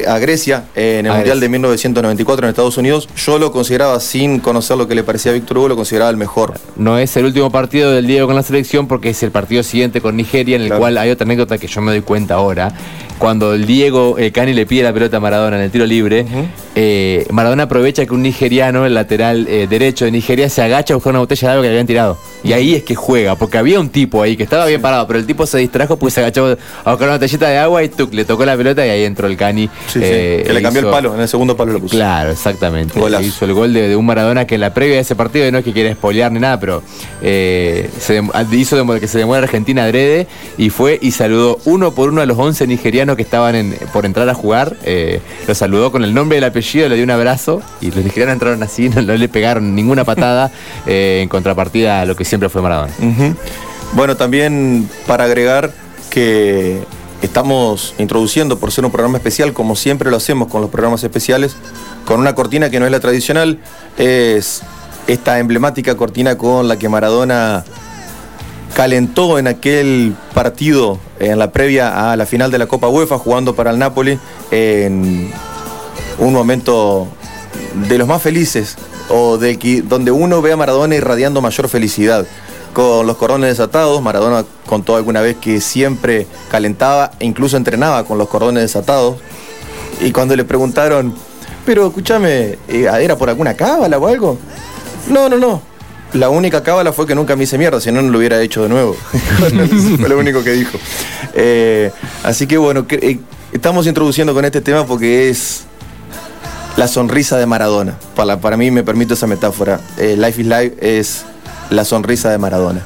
a 0.08 0.17
Grecia 0.17 0.63
en 0.74 1.05
el 1.05 1.12
Mundial 1.12 1.39
de 1.39 1.48
1994 1.48 2.46
en 2.46 2.50
Estados 2.50 2.77
Unidos, 2.77 3.08
yo 3.17 3.38
lo 3.38 3.51
consideraba, 3.51 4.00
sin 4.00 4.39
conocer 4.39 4.77
lo 4.77 4.88
que 4.88 4.96
le 4.96 5.03
parecía 5.03 5.32
a 5.32 5.36
Víctor 5.36 5.60
Hugo, 5.60 5.67
lo 5.70 5.75
consideraba 5.75 6.10
el 6.10 6.17
mejor. 6.17 6.55
No 6.75 6.98
es 6.98 7.15
el 7.17 7.25
último 7.25 7.51
partido 7.51 7.91
del 7.91 8.08
Diego 8.08 8.25
con 8.25 8.36
la 8.36 8.41
selección 8.41 8.88
porque 8.88 9.12
es 9.12 9.22
el 9.22 9.29
partido 9.29 9.62
siguiente 9.62 10.01
con 10.01 10.15
Nigeria, 10.15 10.55
en 10.55 10.63
el 10.63 10.74
cual 10.74 10.98
hay 10.98 11.12
otra 11.12 11.25
anécdota 11.25 11.60
que 11.60 11.67
yo 11.67 11.82
me 11.82 11.91
doy 11.91 12.01
cuenta 12.01 12.34
ahora. 12.34 12.74
Cuando 13.17 13.53
el 13.53 13.65
Diego 13.65 14.17
el 14.17 14.31
Cani 14.31 14.53
le 14.53 14.65
pide 14.65 14.84
la 14.84 14.93
pelota 14.93 15.17
a 15.17 15.19
Maradona 15.19 15.57
en 15.57 15.63
el 15.63 15.72
tiro 15.72 15.86
libre, 15.86 16.25
eh, 16.75 17.25
Maradona 17.31 17.63
aprovecha 17.63 18.05
que 18.05 18.13
un 18.13 18.22
nigeriano, 18.22 18.86
el 18.86 18.93
lateral 18.93 19.48
eh, 19.48 19.67
derecho 19.69 20.05
de 20.05 20.12
Nigeria, 20.12 20.50
se 20.50 20.62
agacha 20.62 20.93
a 20.93 20.98
buscar 20.98 21.12
una 21.12 21.19
botella 21.19 21.48
de 21.48 21.53
agua 21.53 21.63
que 21.63 21.67
le 21.69 21.74
habían 21.74 21.88
tirado. 21.88 22.17
Y 22.43 22.53
ahí 22.53 22.75
es 22.75 22.84
que 22.84 22.93
juega, 22.93 23.36
porque 23.36 23.57
había 23.57 23.79
un 23.79 23.89
tipo 23.89 24.22
ahí 24.22 24.36
que 24.36 24.43
estaba 24.43 24.65
bien 24.65 24.81
parado, 24.81 25.07
pero 25.07 25.17
el 25.17 25.25
tipo 25.25 25.45
se 25.45 25.57
distrajo 25.60 25.98
pues 25.98 26.13
se 26.13 26.19
agachó 26.19 26.57
a 26.84 26.91
buscar 26.91 27.07
una 27.07 27.17
botellita 27.17 27.48
de 27.48 27.57
agua 27.57 27.84
y 27.84 27.89
tuc, 27.89 28.13
le 28.13 28.25
tocó 28.25 28.45
la 28.45 28.57
pelota 28.57 28.86
y 28.86 28.89
ahí 28.89 29.03
entró 29.03 29.27
el 29.27 29.38
Cani 29.38 29.69
eh, 29.95 30.43
que 30.45 30.53
le 30.53 30.62
cambió 30.62 30.81
el 30.81 30.88
palo, 30.88 31.15
en 31.15 31.22
el 31.22 31.27
segundo 31.27 31.55
palo 31.55 31.74
lo 31.74 31.79
puso. 31.79 31.95
Claro, 31.95 32.31
exactamente. 32.31 33.00
Hizo 33.22 33.45
el 33.45 33.53
gol 33.53 33.74
de, 33.74 33.95
un 33.95 34.05
Maradona 34.05 34.45
que 34.45 34.55
en 34.55 34.62
la 34.62 34.74
previa 34.74 34.95
de 34.95 35.01
ese 35.01 35.15
partido, 35.15 35.50
no 35.51 35.60
es 35.60 35.63
que 35.63 35.72
quiera 35.72 35.89
espolear 35.89 36.31
ni 36.31 36.39
nada, 36.39 36.60
pero 36.60 36.84
eh, 37.22 37.89
se, 38.00 38.22
hizo 38.51 39.00
que 39.00 39.07
se 39.07 39.17
demora 39.17 39.41
Argentina 39.43 39.86
adrede 39.86 40.27
y 40.57 40.69
fue 40.69 41.00
y 41.01 41.12
saludó 41.12 41.60
uno 41.65 41.95
por 41.95 42.10
uno 42.10 42.22
a 42.22 42.25
los 42.25 42.38
11 42.38 42.67
nigerianos 42.67 43.04
que 43.15 43.21
estaban 43.21 43.75
por 43.93 44.05
entrar 44.05 44.29
a 44.29 44.33
jugar. 44.33 44.77
Eh, 44.83 45.19
lo 45.47 45.53
saludó 45.53 45.91
con 45.91 46.03
el 46.03 46.13
nombre 46.13 46.38
y 46.38 46.39
el 46.39 46.45
apellido, 46.45 46.88
le 46.88 46.95
dio 46.95 47.03
un 47.03 47.12
abrazo 47.12 47.62
y 47.81 47.91
los 47.91 48.03
nigerianos 48.03 48.33
entraron 48.33 48.63
así, 48.63 48.89
no, 48.95 49.01
le 49.01 49.29
pegaron 49.29 49.75
ninguna 49.75 50.05
patada 50.05 50.51
en 50.85 51.27
contrapartida 51.27 52.01
a 52.01 52.05
lo 52.05 52.15
que 52.15 52.24
siempre 52.24 52.50
fue 52.50 52.62
Maradona. 52.62 52.93
Bueno, 53.93 54.15
también 54.15 54.89
para 55.07 55.25
agregar 55.25 55.71
que 56.09 56.79
estamos 57.21 57.93
introduciendo 57.97 58.57
por 58.59 58.71
ser 58.71 58.85
un 58.85 58.91
programa 58.91 59.17
especial, 59.17 59.53
como 59.53 59.75
siempre 59.75 60.09
lo 60.09 60.17
hacemos 60.17 60.47
con 60.47 60.62
los 60.62 60.69
programas 60.69 61.03
especiales, 61.03 61.55
con 62.05 62.19
una 62.19 62.35
cortina 62.35 62.69
que 62.69 62.79
no 62.79 62.85
es 62.85 62.91
la 62.91 63.00
tradicional, 63.00 63.59
es 63.97 64.62
esta 65.07 65.39
emblemática 65.39 65.95
cortina 65.95 66.38
con 66.38 66.67
la 66.67 66.77
que 66.77 66.89
Maradona 66.89 67.63
calentó 68.75 69.39
en 69.39 69.48
aquel 69.48 70.13
partido 70.34 71.00
en 71.20 71.39
la 71.39 71.51
previa 71.51 72.12
a 72.12 72.17
la 72.17 72.25
final 72.25 72.51
de 72.51 72.58
la 72.58 72.67
Copa 72.67 72.89
UEFA 72.89 73.17
jugando 73.17 73.55
para 73.55 73.72
el 73.72 73.79
Napoli 73.79 74.20
en 74.51 75.32
un 76.20 76.34
momento 76.34 77.08
de 77.88 77.98
los 77.98 78.05
más 78.05 78.22
felices 78.22 78.75
o 79.10 79.38
de 79.38 79.58
que, 79.58 79.82
donde 79.82 80.12
uno 80.12 80.41
ve 80.41 80.51
a 80.51 80.58
Maradona 80.58 80.94
irradiando 80.94 81.41
mayor 81.41 81.70
felicidad 81.70 82.27
con 82.74 83.08
los 83.08 83.15
cordones 83.15 83.50
desatados. 83.50 84.01
Maradona 84.01 84.44
contó 84.65 84.98
alguna 84.98 85.22
vez 85.22 85.38
que 85.38 85.62
siempre 85.62 86.27
calentaba 86.51 87.12
e 87.20 87.25
incluso 87.25 87.55
entrenaba 87.55 88.03
con 88.03 88.17
los 88.17 88.27
cordones 88.27 88.62
desatados. 88.63 89.15
Y 90.01 90.12
cuando 90.12 90.36
le 90.36 90.44
preguntaron, 90.44 91.15
pero 91.65 91.88
escúchame, 91.88 92.58
eh, 92.67 92.89
¿era 93.00 93.15
por 93.15 93.29
alguna 93.29 93.53
cábala 93.53 93.98
o 93.98 94.05
algo? 94.05 94.38
No, 95.08 95.29
no, 95.29 95.38
no. 95.38 95.75
La 96.15 96.29
única 96.29 96.63
cábala 96.63 96.93
fue 96.93 97.05
que 97.05 97.13
nunca 97.13 97.36
me 97.36 97.43
hice 97.43 97.57
mierda, 97.57 97.81
si 97.81 97.91
no, 97.91 98.01
no 98.01 98.10
lo 98.10 98.17
hubiera 98.19 98.41
hecho 98.41 98.63
de 98.63 98.69
nuevo. 98.69 98.95
fue 100.00 100.10
lo 100.10 100.17
único 100.17 100.43
que 100.45 100.51
dijo. 100.53 100.77
Eh, 101.34 101.91
así 102.24 102.48
que 102.48 102.57
bueno, 102.57 102.86
eh, 102.89 103.19
estamos 103.51 103.86
introduciendo 103.86 104.34
con 104.34 104.45
este 104.45 104.62
tema 104.62 104.86
porque 104.86 105.29
es 105.29 105.65
la 106.77 106.88
sonrisa 106.88 107.38
de 107.38 107.45
Maradona. 107.45 107.98
Para, 108.15 108.39
para 108.39 108.55
mí 108.55 108.72
me 108.72 108.81
permito 108.81 109.13
esa 109.13 109.27
metáfora. 109.27 109.81
Life 109.98 110.41
is 110.41 110.48
Life 110.48 110.75
es 110.79 111.25
la 111.69 111.84
sonrisa 111.84 112.29
de 112.29 112.38
Maradona. 112.38 112.81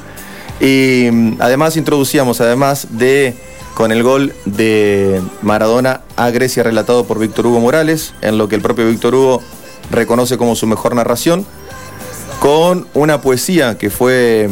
Y 0.60 1.08
mm, 1.12 1.36
además 1.38 1.76
introducíamos, 1.76 2.40
además 2.40 2.88
de 2.90 3.36
con 3.74 3.92
el 3.92 4.02
gol 4.02 4.34
de 4.44 5.22
Maradona 5.40 6.00
a 6.16 6.30
Grecia 6.30 6.64
relatado 6.64 7.04
por 7.04 7.20
Víctor 7.20 7.46
Hugo 7.46 7.60
Morales, 7.60 8.12
en 8.22 8.38
lo 8.38 8.48
que 8.48 8.56
el 8.56 8.60
propio 8.60 8.88
Víctor 8.88 9.14
Hugo 9.14 9.40
reconoce 9.92 10.36
como 10.36 10.56
su 10.56 10.66
mejor 10.66 10.96
narración, 10.96 11.46
con 12.40 12.86
una 12.94 13.20
poesía 13.20 13.76
que 13.76 13.90
fue 13.90 14.48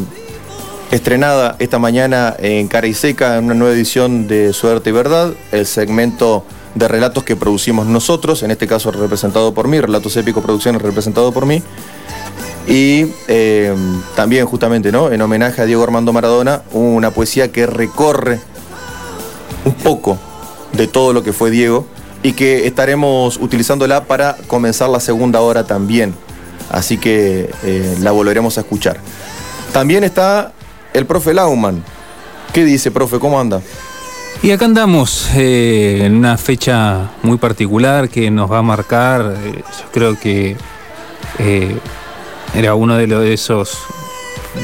estrenada 0.91 1.57
esta 1.59 1.79
mañana 1.79 2.37
en 2.39 2.69
Cara 2.69 2.87
y 2.87 2.93
Seca, 2.93 3.39
en 3.39 3.47
una 3.47 3.55
nueva 3.55 3.75
edición 3.75 4.29
de 4.29 4.53
Suerte 4.53 4.91
y 4.91 4.93
Verdad, 4.93 5.33
el 5.53 5.67
segmento 5.67 6.45
de 6.75 6.87
relatos 6.87 7.25
que 7.25 7.35
producimos 7.35 7.87
nosotros, 7.87 8.43
en 8.43 8.51
este 8.51 8.67
caso 8.67 8.91
representado 8.93 9.55
por 9.55 9.69
mí, 9.69 9.81
Relatos 9.81 10.17
Épicos 10.19 10.45
Producciones 10.45 10.83
representado 10.83 11.33
por 11.33 11.47
mí, 11.47 11.63
y 12.67 13.07
eh, 13.27 13.75
también 14.15 14.45
justamente 14.45 14.93
¿no? 14.93 15.11
en 15.11 15.23
homenaje 15.23 15.63
a 15.63 15.65
Diego 15.65 15.83
Armando 15.83 16.13
Maradona, 16.13 16.63
una 16.73 17.11
poesía 17.11 17.51
que 17.51 17.67
recorre 17.67 18.39
un 19.65 19.73
poco 19.73 20.19
de 20.75 20.87
todo 20.89 21.15
lo 21.15 21.23
que 21.23 21.33
fue 21.33 21.51
Diego 21.51 21.87
y 22.23 22.35
que 22.35 22.67
estaremos 22.67 23.39
utilizándola 23.39 24.05
para 24.05 24.37
comenzar 24.47 24.91
la 24.91 25.01
segunda 25.01 25.41
hora 25.41 25.65
también. 25.65 26.15
Así 26.71 26.99
que 26.99 27.51
eh, 27.63 27.97
la 28.01 28.11
volveremos 28.11 28.59
a 28.59 28.63
escuchar. 28.63 28.99
También 29.73 30.05
está 30.05 30.53
el 30.93 31.07
profe 31.07 31.35
Lauman. 31.35 31.83
¿Qué 32.53 32.65
dice, 32.65 32.91
profe? 32.91 33.19
¿Cómo 33.19 33.41
anda? 33.41 33.61
Y 34.43 34.51
acá 34.53 34.67
andamos 34.67 35.29
eh, 35.35 36.03
en 36.05 36.17
una 36.17 36.37
fecha 36.37 37.11
muy 37.23 37.39
particular 37.39 38.09
que 38.09 38.31
nos 38.31 38.51
va 38.51 38.59
a 38.59 38.63
marcar, 38.63 39.35
yo 39.35 39.91
creo 39.93 40.19
que 40.19 40.57
era 42.55 42.75
uno 42.75 42.97
de, 42.97 43.33
esos 43.33 43.79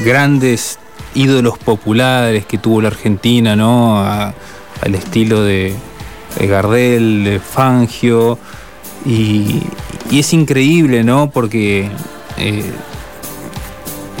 grandes 0.03 0.79
ídolos 1.13 1.57
populares 1.57 2.45
que 2.45 2.57
tuvo 2.57 2.81
la 2.81 2.87
Argentina, 2.87 3.55
¿no? 3.55 3.99
al 4.81 4.95
estilo 4.95 5.43
de, 5.43 5.75
Gardel, 6.39 7.23
de 7.23 7.39
Fangio. 7.39 8.37
Y, 9.05 9.61
es 10.11 10.33
increíble, 10.33 11.03
¿no? 11.03 11.29
Porque 11.29 11.89
eh, 12.37 12.71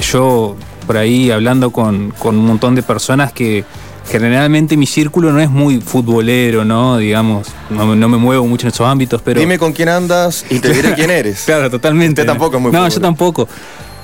yo 0.01 0.55
por 0.85 0.97
ahí 0.97 1.31
hablando 1.31 1.71
con, 1.71 2.11
con, 2.19 2.37
un 2.37 2.45
montón 2.45 2.75
de 2.75 2.83
personas 2.83 3.31
que 3.33 3.63
generalmente 4.09 4.77
mi 4.77 4.85
círculo 4.85 5.31
no 5.31 5.39
es 5.39 5.49
muy 5.49 5.81
futbolero, 5.81 6.63
¿no? 6.63 6.97
Digamos, 6.97 7.47
no, 7.69 7.85
me 7.95 8.17
muevo 8.17 8.45
mucho 8.45 8.67
en 8.67 8.73
esos 8.73 8.87
ámbitos, 8.87 9.21
pero... 9.21 9.39
Dime 9.39 9.57
con 9.57 9.73
quién 9.73 9.89
andas 9.89 10.45
y 10.49 10.59
te 10.59 10.73
diré 10.73 10.93
quién 10.93 11.09
eres. 11.09 11.41
claro, 11.45 11.69
totalmente. 11.69 12.21
Usted 12.21 12.31
tampoco 12.31 12.57
es 12.57 12.61
muy 12.61 12.71
No, 12.71 12.87
yo 12.87 13.01
tampoco. 13.01 13.47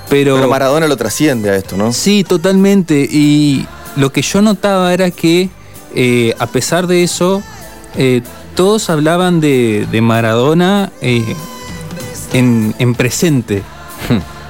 Pero, 0.09 0.35
pero 0.35 0.50
Maradona 0.50 0.88
lo 0.88 0.97
trasciende 0.97 1.51
a 1.51 1.55
esto, 1.55 1.77
¿no? 1.77 1.93
Sí, 1.93 2.23
totalmente. 2.23 3.07
Y 3.09 3.65
lo 3.95 4.11
que 4.11 4.21
yo 4.21 4.41
notaba 4.41 4.93
era 4.93 5.11
que, 5.11 5.50
eh, 5.95 6.35
a 6.39 6.47
pesar 6.47 6.88
de 6.88 7.03
eso, 7.03 7.41
eh, 7.95 8.21
todos 8.55 8.89
hablaban 8.89 9.39
de, 9.39 9.88
Maradona 10.01 10.91
eh, 11.01 11.23
en, 12.33 12.75
en 12.79 12.95
presente. 12.95 13.63
Hmm 14.09 14.41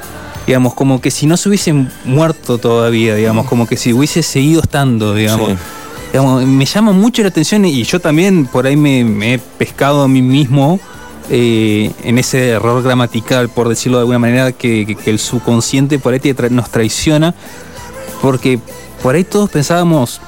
digamos, 0.45 0.73
como 0.73 1.01
que 1.01 1.11
si 1.11 1.27
no 1.27 1.37
se 1.37 1.49
hubiese 1.49 1.73
muerto 2.05 2.57
todavía, 2.57 3.15
digamos, 3.15 3.47
como 3.47 3.67
que 3.67 3.77
si 3.77 3.93
hubiese 3.93 4.23
seguido 4.23 4.61
estando, 4.61 5.13
digamos. 5.13 5.51
me 6.45 6.65
llama 6.65 6.91
mucho 6.91 7.21
la 7.21 7.29
atención 7.29 7.65
y 7.65 7.83
yo 7.83 7.99
también 7.99 8.45
por 8.45 8.65
ahí 8.67 8.75
me, 8.75 9.33
he 9.33 9.39
pescado 9.39 10.03
a 10.03 10.07
mí 10.07 10.21
mismo 10.21 10.79
eh, 11.29 11.91
en 12.03 12.17
ese 12.17 12.49
error 12.49 12.83
gramatical, 12.83 13.49
por 13.49 13.69
decirlo 13.69 13.99
de 13.99 14.01
alguna 14.01 14.19
manera, 14.19 14.51
que, 14.51 14.97
el 15.05 15.19
subconsciente 15.19 15.99
por 15.99 16.13
ahí 16.13 16.21
nos 16.49 16.69
traiciona, 16.69 17.33
porque 18.21 18.59
por 19.01 19.15
ahí 19.15 19.23
todos 19.23 19.49
pensábamos, 19.49 20.21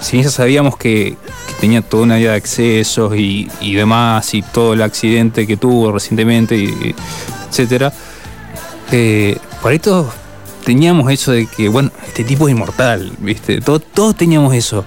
si 0.00 0.22
ya 0.22 0.30
sabíamos 0.30 0.76
que, 0.76 1.16
tenía 1.60 1.82
toda 1.82 2.04
una 2.04 2.16
vida 2.16 2.32
de 2.32 2.38
excesos 2.38 3.12
y, 3.16 3.48
demás, 3.74 4.32
y 4.34 4.42
todo 4.42 4.72
el 4.72 4.82
accidente 4.82 5.46
que 5.46 5.56
tuvo 5.56 5.92
recientemente, 5.92 6.56
y, 6.56 6.94
etcétera, 7.48 7.92
eh, 8.90 9.36
por 9.60 9.72
ahí 9.72 9.80
teníamos 10.64 11.12
eso 11.12 11.32
de 11.32 11.46
que, 11.46 11.68
bueno, 11.68 11.90
este 12.06 12.24
tipo 12.24 12.48
es 12.48 12.54
inmortal, 12.54 13.12
¿viste? 13.18 13.60
Todos, 13.60 13.82
todos 13.92 14.16
teníamos 14.16 14.54
eso. 14.54 14.84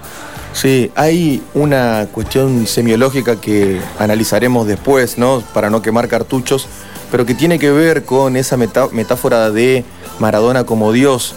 Sí, 0.52 0.90
hay 0.94 1.42
una 1.54 2.06
cuestión 2.12 2.66
semiológica 2.66 3.40
que 3.40 3.80
analizaremos 3.98 4.66
después, 4.66 5.18
¿no? 5.18 5.42
Para 5.52 5.68
no 5.68 5.82
quemar 5.82 6.06
cartuchos, 6.08 6.68
pero 7.10 7.26
que 7.26 7.34
tiene 7.34 7.58
que 7.58 7.70
ver 7.70 8.04
con 8.04 8.36
esa 8.36 8.56
metáfora 8.56 9.50
de 9.50 9.84
Maradona 10.18 10.64
como 10.64 10.92
Dios. 10.92 11.34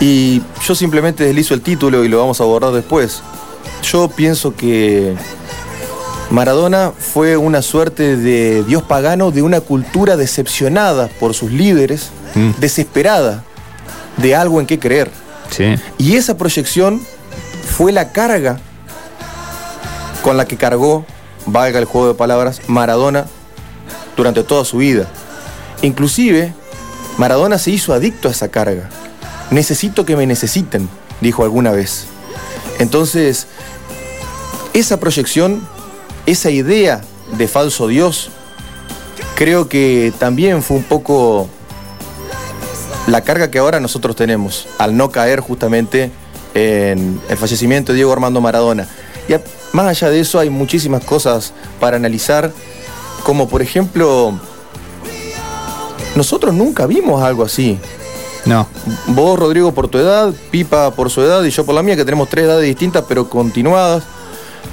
Y 0.00 0.42
yo 0.66 0.74
simplemente 0.74 1.24
deslizo 1.24 1.54
el 1.54 1.62
título 1.62 2.04
y 2.04 2.08
lo 2.08 2.18
vamos 2.18 2.40
a 2.40 2.44
abordar 2.44 2.72
después. 2.72 3.22
Yo 3.82 4.08
pienso 4.08 4.54
que 4.54 5.14
Maradona 6.30 6.92
fue 6.98 7.36
una 7.36 7.62
suerte 7.62 8.16
de 8.16 8.64
dios 8.64 8.82
pagano 8.82 9.30
de 9.30 9.42
una 9.42 9.60
cultura 9.60 10.16
decepcionada 10.16 11.08
por 11.20 11.34
sus 11.34 11.52
líderes, 11.52 12.10
mm. 12.34 12.52
desesperada 12.58 13.44
de 14.16 14.34
algo 14.34 14.60
en 14.60 14.66
qué 14.66 14.78
creer. 14.78 15.10
Y 15.98 16.16
esa 16.16 16.36
proyección 16.36 17.00
fue 17.76 17.92
la 17.92 18.12
carga 18.12 18.58
con 20.22 20.36
la 20.36 20.44
que 20.44 20.56
cargó, 20.56 21.04
valga 21.46 21.78
el 21.78 21.84
juego 21.84 22.08
de 22.08 22.14
palabras, 22.14 22.60
Maradona 22.66 23.26
durante 24.16 24.42
toda 24.42 24.64
su 24.64 24.78
vida. 24.78 25.06
Inclusive, 25.82 26.52
Maradona 27.18 27.58
se 27.58 27.70
hizo 27.70 27.94
adicto 27.94 28.28
a 28.28 28.32
esa 28.32 28.48
carga. 28.48 28.88
Necesito 29.50 30.04
que 30.04 30.16
me 30.16 30.26
necesiten, 30.26 30.88
dijo 31.20 31.44
alguna 31.44 31.70
vez. 31.70 32.06
Entonces, 32.78 33.46
esa 34.78 35.00
proyección 35.00 35.66
esa 36.26 36.50
idea 36.50 37.00
de 37.38 37.48
falso 37.48 37.86
Dios, 37.86 38.30
creo 39.36 39.68
que 39.68 40.12
también 40.18 40.62
fue 40.62 40.76
un 40.76 40.82
poco 40.82 41.48
la 43.06 43.22
carga 43.22 43.50
que 43.50 43.58
ahora 43.58 43.80
nosotros 43.80 44.16
tenemos, 44.16 44.66
al 44.78 44.96
no 44.96 45.10
caer 45.10 45.40
justamente 45.40 46.10
en 46.54 47.20
el 47.28 47.36
fallecimiento 47.36 47.92
de 47.92 47.96
Diego 47.96 48.12
Armando 48.12 48.40
Maradona. 48.40 48.88
Y 49.28 49.34
más 49.72 49.86
allá 49.86 50.10
de 50.10 50.20
eso 50.20 50.38
hay 50.38 50.50
muchísimas 50.50 51.04
cosas 51.04 51.52
para 51.78 51.96
analizar, 51.96 52.52
como 53.22 53.48
por 53.48 53.62
ejemplo, 53.62 54.38
nosotros 56.16 56.54
nunca 56.54 56.86
vimos 56.86 57.22
algo 57.22 57.44
así. 57.44 57.78
No. 58.44 58.66
Vos, 59.08 59.38
Rodrigo, 59.38 59.72
por 59.72 59.88
tu 59.88 59.98
edad, 59.98 60.32
Pipa 60.50 60.92
por 60.92 61.10
su 61.10 61.20
edad 61.20 61.42
y 61.44 61.50
yo 61.50 61.64
por 61.64 61.74
la 61.74 61.82
mía, 61.82 61.96
que 61.96 62.04
tenemos 62.04 62.28
tres 62.28 62.44
edades 62.44 62.64
distintas 62.64 63.04
pero 63.08 63.28
continuadas. 63.28 64.04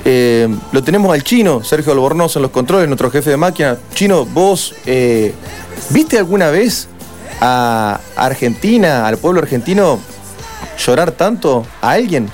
Eh, 0.05 0.47
lo 0.71 0.83
tenemos 0.83 1.13
al 1.13 1.23
chino, 1.23 1.63
Sergio 1.63 1.93
Albornoz 1.93 2.35
en 2.35 2.41
los 2.41 2.51
controles, 2.51 2.87
nuestro 2.87 3.09
jefe 3.09 3.29
de 3.29 3.37
máquina. 3.37 3.77
Chino, 3.93 4.25
vos, 4.25 4.75
eh, 4.85 5.33
¿viste 5.89 6.17
alguna 6.17 6.49
vez 6.49 6.87
a 7.39 7.99
Argentina, 8.15 9.07
al 9.07 9.17
pueblo 9.17 9.41
argentino, 9.41 9.99
llorar 10.77 11.11
tanto 11.11 11.65
a 11.81 11.91
alguien? 11.91 12.29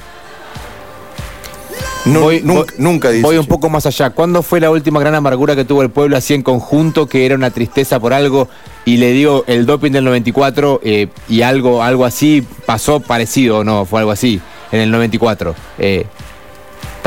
No, 2.05 2.21
voy, 2.21 2.41
nunca, 2.41 2.73
nunca 2.77 3.09
Voy 3.21 3.37
un 3.37 3.45
poco 3.45 3.69
más 3.69 3.85
allá. 3.85 4.09
¿Cuándo 4.11 4.41
fue 4.41 4.59
la 4.59 4.71
última 4.71 4.99
gran 4.99 5.15
amargura 5.15 5.55
que 5.55 5.65
tuvo 5.65 5.81
el 5.81 5.89
pueblo 5.89 6.17
así 6.17 6.33
en 6.33 6.43
conjunto, 6.43 7.07
que 7.07 7.25
era 7.25 7.35
una 7.35 7.51
tristeza 7.51 7.99
por 7.99 8.13
algo 8.13 8.47
y 8.85 8.97
le 8.97 9.11
dio 9.11 9.43
el 9.47 9.65
doping 9.65 9.91
del 9.91 10.05
94 10.05 10.79
eh, 10.83 11.07
y 11.27 11.41
algo, 11.41 11.83
algo 11.83 12.05
así 12.05 12.45
pasó 12.65 12.99
parecido 13.01 13.63
no? 13.63 13.85
Fue 13.85 13.99
algo 13.99 14.11
así 14.11 14.41
en 14.71 14.79
el 14.79 14.91
94. 14.91 15.55
Eh, 15.77 16.05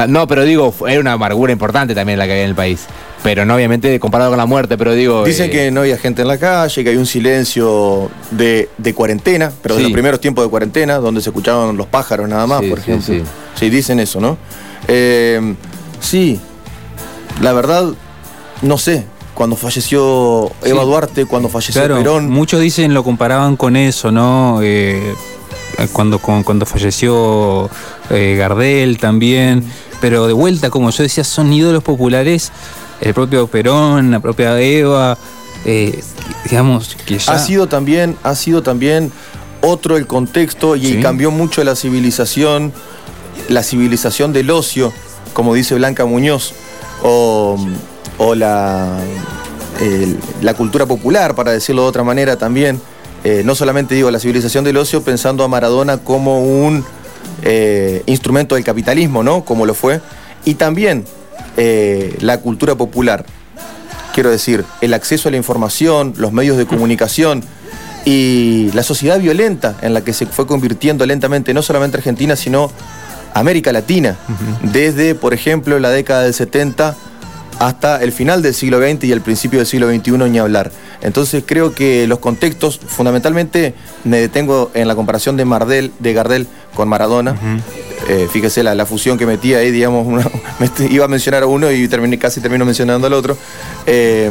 no, 0.09 0.27
pero 0.27 0.45
digo, 0.45 0.75
era 0.89 1.01
una 1.01 1.13
amargura 1.13 1.53
importante 1.53 1.95
también 1.95 2.19
la 2.19 2.27
que 2.27 2.33
había 2.33 2.45
en 2.45 2.51
el 2.51 2.55
país. 2.55 2.87
Pero 3.23 3.45
no, 3.45 3.55
obviamente, 3.55 4.01
comparado 4.01 4.31
con 4.31 4.39
la 4.39 4.47
muerte, 4.47 4.77
pero 4.77 4.95
digo. 4.95 5.25
Dicen 5.25 5.47
eh, 5.47 5.51
que 5.51 5.71
no 5.71 5.83
había 5.83 5.97
gente 5.97 6.23
en 6.23 6.29
la 6.29 6.39
calle, 6.39 6.83
que 6.83 6.91
hay 6.91 6.97
un 6.97 7.07
silencio 7.07 8.11
de, 8.33 8.69
cuarentena, 8.95 9.53
pero 9.63 9.77
de 9.77 9.83
los 9.83 9.93
primeros 9.93 10.21
tiempos 10.21 10.45
de 10.45 10.51
cuarentena, 10.51 10.97
donde 10.97 11.21
se 11.21 11.31
escuchaban 11.31 11.77
los 11.77 11.87
pájaros 11.87 12.29
nada 12.29 12.47
más, 12.47 12.63
por 12.63 12.79
ejemplo. 12.79 13.15
Sí, 13.15 13.23
sí, 13.55 13.71
dicen 13.71 14.01
eso, 14.01 14.21
¿no? 14.21 14.39
Eh, 14.89 15.55
sí, 16.01 16.41
la 17.41 17.53
verdad, 17.53 17.87
no 18.63 18.79
sé. 18.79 19.05
Cuando 19.35 19.57
falleció 19.57 20.53
Eva 20.63 20.85
Duarte, 20.85 21.25
cuando 21.25 21.49
falleció 21.49 21.81
Perón. 21.83 22.29
Muchos 22.29 22.61
dicen, 22.61 22.93
lo 22.93 23.03
comparaban 23.03 23.57
con 23.57 23.77
eso, 23.77 24.13
¿no? 24.13 24.61
Eh, 24.63 25.15
cuando, 25.93 26.19
cuando 26.19 26.67
falleció 26.67 27.71
eh, 28.13 28.37
Gardel 28.37 28.99
también. 28.99 29.65
Pero 30.01 30.27
de 30.27 30.33
vuelta, 30.33 30.71
como 30.71 30.91
yo 30.91 31.03
decía, 31.03 31.25
son 31.25 31.53
ídolos 31.53 31.83
populares. 31.83 32.53
El 33.01 33.15
propio 33.15 33.47
Perón, 33.47 34.11
la 34.11 34.21
propia 34.21 34.61
Eva. 34.61 35.19
digamos 36.45 36.97
que 37.07 37.19
Ha 37.27 37.39
sido 37.39 37.67
también, 37.67 38.17
ha 38.23 38.35
sido 38.35 38.63
también 38.63 39.13
otro 39.61 39.97
el 39.97 40.07
contexto 40.07 40.77
y 40.77 41.01
cambió 41.01 41.31
mucho 41.31 41.63
la 41.65 41.77
civilización 41.77 42.73
la 43.49 43.63
civilización 43.63 44.33
del 44.33 44.51
ocio, 44.51 44.93
como 45.33 45.55
dice 45.55 45.75
Blanca 45.75 46.05
Muñoz, 46.05 46.53
o, 47.03 47.57
la, 48.37 48.99
la 50.41 50.55
cultura 50.55 50.87
popular, 50.87 51.35
para 51.35 51.53
decirlo 51.53 51.83
de 51.83 51.89
otra 51.89 52.05
manera 52.05 52.37
también. 52.37 52.81
Eh, 53.25 53.43
no 53.45 53.55
solamente 53.55 53.95
digo 53.95 54.11
la 54.11 54.19
civilización 54.19 54.65
del 54.65 54.77
ocio 54.77 55.03
pensando 55.03 55.45
a 55.45 55.49
Maradona 55.49 55.99
como 55.99 56.41
un 56.41 56.85
eh, 57.43 58.03
instrumento 58.07 58.55
del 58.55 58.65
capitalismo, 58.65 59.23
¿no? 59.23 59.45
Como 59.45 59.67
lo 59.67 59.75
fue. 59.75 60.01
Y 60.45 60.55
también 60.55 61.05
eh, 61.57 62.17
la 62.21 62.39
cultura 62.39 62.75
popular. 62.75 63.25
Quiero 64.15 64.31
decir, 64.31 64.65
el 64.81 64.95
acceso 64.95 65.29
a 65.29 65.33
la 65.33 65.39
información, 65.39 66.15
los 66.17 66.33
medios 66.33 66.57
de 66.57 66.67
comunicación 66.67 67.43
y 68.05 68.71
la 68.75 68.83
sociedad 68.83 69.19
violenta 69.19 69.77
en 69.81 69.95
la 69.95 70.03
que 70.03 70.13
se 70.13 70.27
fue 70.27 70.47
convirtiendo 70.47 71.07
lentamente, 71.07 71.55
no 71.55 71.63
solamente 71.63 71.97
Argentina, 71.97 72.37
sino 72.37 72.71
América 73.33 73.73
Latina, 73.73 74.19
desde, 74.63 75.15
por 75.15 75.33
ejemplo, 75.33 75.79
la 75.79 75.91
década 75.91 76.23
del 76.25 76.35
70 76.35 76.95
hasta 77.67 78.03
el 78.03 78.11
final 78.11 78.43
del 78.43 78.55
siglo 78.55 78.79
XX 78.79 79.05
y 79.05 79.13
el 79.13 79.21
principio 79.21 79.61
del 79.61 79.67
siglo 79.67 79.89
XXI, 79.89 80.19
ni 80.31 80.39
hablar. 80.39 80.73
Entonces 81.01 81.45
creo 81.47 81.75
que 81.75 82.09
los 82.09 82.19
contextos, 82.19 82.81
fundamentalmente 82.85 83.75
me 84.03 84.21
detengo 84.21 84.73
en 84.75 84.89
la 84.89 84.97
comparación 84.97 85.37
de 85.37 85.45
Mardel, 85.45 85.93
de 86.01 86.13
Gardel 86.13 86.49
con 86.75 86.89
Maradona. 86.89 87.37
Eh, 88.09 88.29
fíjese 88.33 88.65
la, 88.65 88.85
fusión 88.85 89.17
que 89.17 89.27
metí 89.27 89.55
ahí, 89.55 89.71
digamos, 89.71 90.25
iba 90.91 91.05
a 91.05 91.09
mencionar 91.09 91.45
a 91.45 91.47
uno 91.47 91.71
y 91.71 91.87
terminé, 91.87 92.19
casi 92.19 92.41
termino 92.41 92.65
mencionando 92.65 93.07
al 93.07 93.13
otro. 93.13 93.37
Eh, 93.87 94.29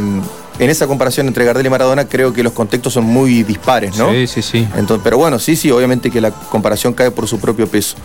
en 0.60 0.70
esa 0.70 0.86
comparación 0.86 1.28
entre 1.28 1.46
Gardel 1.46 1.66
y 1.66 1.70
Maradona 1.70 2.06
creo 2.06 2.34
que 2.34 2.44
los 2.44 2.52
contextos 2.52 2.94
son 2.94 3.06
muy 3.06 3.44
dispares, 3.44 3.98
¿no? 3.98 4.12
Sí, 4.12 4.28
sí, 4.28 4.42
sí. 4.42 4.68
Entonces, 4.76 5.02
pero 5.04 5.18
bueno, 5.18 5.40
sí, 5.40 5.56
sí, 5.56 5.72
obviamente 5.72 6.12
que 6.12 6.20
la 6.20 6.32
comparación 6.32 6.94
cae 6.94 7.12
por 7.12 7.28
su 7.30 7.40
propio 7.40 7.66
peso. 7.68 7.96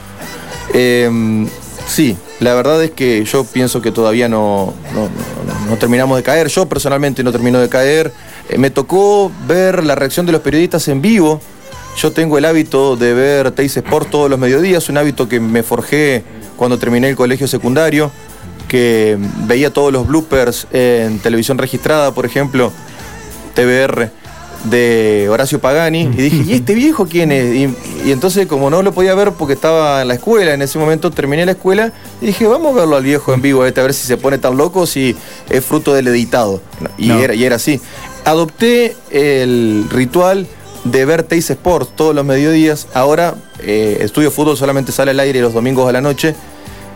Em, 0.72 1.48
sí, 1.86 2.16
la 2.40 2.54
verdad 2.54 2.82
es 2.82 2.90
que 2.90 3.24
yo 3.24 3.44
pienso 3.44 3.80
que 3.80 3.92
todavía 3.92 4.28
no, 4.28 4.74
no, 5.68 5.76
terminamos 5.76 6.16
de 6.16 6.22
caer. 6.22 6.48
Yo 6.48 6.66
personalmente 6.68 7.22
no 7.22 7.32
termino 7.32 7.58
de 7.58 7.68
caer. 7.68 8.12
Eh, 8.48 8.58
me 8.58 8.70
tocó 8.70 9.30
ver 9.46 9.84
la 9.84 9.94
reacción 9.94 10.26
de 10.26 10.32
los 10.32 10.40
periodistas 10.40 10.88
en 10.88 11.00
vivo. 11.02 11.40
Yo 11.96 12.12
tengo 12.12 12.36
el 12.36 12.44
hábito 12.44 12.96
de 12.96 13.14
ver 13.14 13.50
Teis 13.52 13.76
Sport 13.76 14.10
todos 14.10 14.28
los 14.28 14.38
mediodías, 14.38 14.88
un 14.88 14.98
hábito 14.98 15.28
que 15.28 15.40
me 15.40 15.62
forjé 15.62 16.24
cuando 16.56 16.78
terminé 16.78 17.08
el 17.08 17.16
colegio 17.16 17.48
secundario, 17.48 18.10
que 18.68 19.16
veía 19.46 19.72
todos 19.72 19.92
los 19.92 20.06
bloopers 20.06 20.66
en 20.72 21.18
televisión 21.20 21.56
registrada, 21.56 22.12
por 22.12 22.26
ejemplo, 22.26 22.70
TBR 23.54 24.10
de 24.64 25.28
Horacio 25.30 25.60
Pagani 25.60 26.02
y 26.02 26.08
dije, 26.08 26.42
¿y 26.46 26.52
este 26.54 26.74
viejo 26.74 27.06
quién 27.06 27.30
es? 27.32 27.54
Y, 27.54 28.10
entonces 28.10 28.46
como 28.46 28.70
no 28.70 28.82
lo 28.82 28.92
podía 28.92 29.14
ver 29.14 29.32
porque 29.32 29.54
estaba 29.54 30.02
en 30.02 30.08
la 30.08 30.14
escuela, 30.14 30.54
en 30.54 30.62
ese 30.62 30.78
momento 30.78 31.10
terminé 31.10 31.44
la 31.46 31.52
escuela 31.52 31.92
y 32.20 32.26
dije, 32.26 32.46
vamos 32.46 32.72
a 32.74 32.80
verlo 32.80 32.96
al 32.96 33.04
viejo 33.04 33.32
en 33.34 33.42
vivo, 33.42 33.64
este, 33.64 33.80
a 33.80 33.84
ver 33.84 33.94
si 33.94 34.06
se 34.06 34.16
pone 34.16 34.38
tan 34.38 34.56
loco, 34.56 34.86
si 34.86 35.16
es 35.50 35.64
fruto 35.64 35.94
del 35.94 36.08
editado. 36.08 36.60
Y, 36.98 37.10
era, 37.10 37.34
y 37.34 37.44
era 37.44 37.56
así. 37.56 37.80
Adopté 38.24 38.96
el 39.10 39.86
ritual 39.90 40.46
de 40.84 41.04
ver 41.04 41.22
Teis 41.22 41.50
Sports 41.50 41.90
todos 41.94 42.14
los 42.14 42.24
mediodías. 42.24 42.88
Ahora 42.94 43.34
eh, 43.60 43.98
estudio 44.00 44.30
fútbol 44.30 44.56
solamente 44.56 44.92
sale 44.92 45.10
al 45.12 45.20
aire 45.20 45.40
los 45.40 45.54
domingos 45.54 45.88
a 45.88 45.92
la 45.92 46.00
noche. 46.00 46.34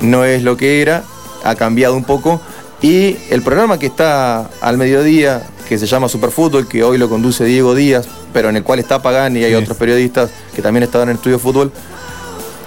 No 0.01 0.25
es 0.25 0.43
lo 0.43 0.57
que 0.57 0.83
era, 0.83 1.05
ha 1.45 1.55
cambiado 1.55 1.95
un 1.97 2.05
poco. 2.05 2.41
Y 2.83 3.17
el 3.29 3.43
programa 3.43 3.79
que 3.79 3.87
está 3.87 4.49
al 4.61 4.79
mediodía 4.79 5.43
que 5.71 5.79
se 5.79 5.87
llama 5.87 6.09
Superfútbol, 6.09 6.67
que 6.67 6.83
hoy 6.83 6.99
lo 6.99 7.09
conduce 7.09 7.45
Diego 7.45 7.77
Díaz, 7.77 8.09
pero 8.33 8.49
en 8.49 8.57
el 8.57 8.65
cual 8.65 8.81
está 8.81 9.01
Pagani 9.01 9.39
y 9.39 9.45
hay 9.45 9.55
otros 9.55 9.77
periodistas 9.77 10.29
que 10.53 10.63
también 10.63 10.83
estaban 10.83 11.07
en 11.07 11.11
el 11.13 11.17
estudio 11.19 11.37
de 11.37 11.43
fútbol, 11.45 11.71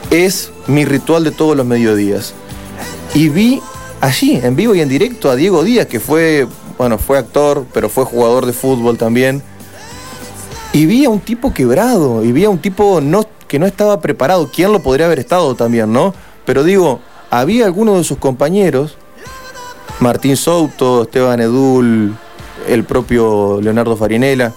es 0.10 0.52
mi 0.68 0.86
ritual 0.86 1.26
de 1.26 1.32
todos 1.32 1.58
los 1.58 1.66
mediodías. 1.66 2.34
Y 3.14 3.28
vi 3.28 3.62
allí, 4.00 4.40
en 4.42 4.56
vivo 4.56 4.74
y 4.74 4.80
en 4.80 4.88
directo, 4.88 5.30
a 5.30 5.36
Diego 5.36 5.66
Díaz, 5.66 5.88
que 5.88 6.00
fue, 6.00 6.48
bueno, 6.78 6.98
fue 6.98 7.18
actor, 7.18 7.66
pero 7.74 7.90
fue 7.90 8.06
jugador 8.06 8.46
de 8.46 8.54
fútbol 8.54 8.98
también. 8.98 9.44
Y 10.72 10.86
vi 10.86 11.04
a 11.04 11.10
un 11.10 11.20
tipo 11.20 11.54
quebrado, 11.54 12.24
y 12.24 12.32
vi 12.32 12.46
a 12.46 12.50
un 12.50 12.60
tipo 12.60 13.02
no, 13.02 13.26
que 13.50 13.60
no 13.60 13.66
estaba 13.66 14.00
preparado. 14.00 14.50
¿Quién 14.50 14.72
lo 14.72 14.82
podría 14.82 15.08
haber 15.08 15.20
estado 15.20 15.56
también, 15.56 15.92
no? 15.92 16.14
Pero 16.46 16.64
digo, 16.64 17.02
había 17.30 17.66
algunos 17.66 17.98
de 17.98 18.06
sus 18.06 18.18
compañeros, 18.18 18.96
Martín 20.00 20.38
Souto, 20.38 21.02
Esteban 21.02 21.42
Edul, 21.42 22.16
el 22.68 22.84
propio 22.84 23.60
Leonardo 23.62 23.98
Farinela, 23.98 24.54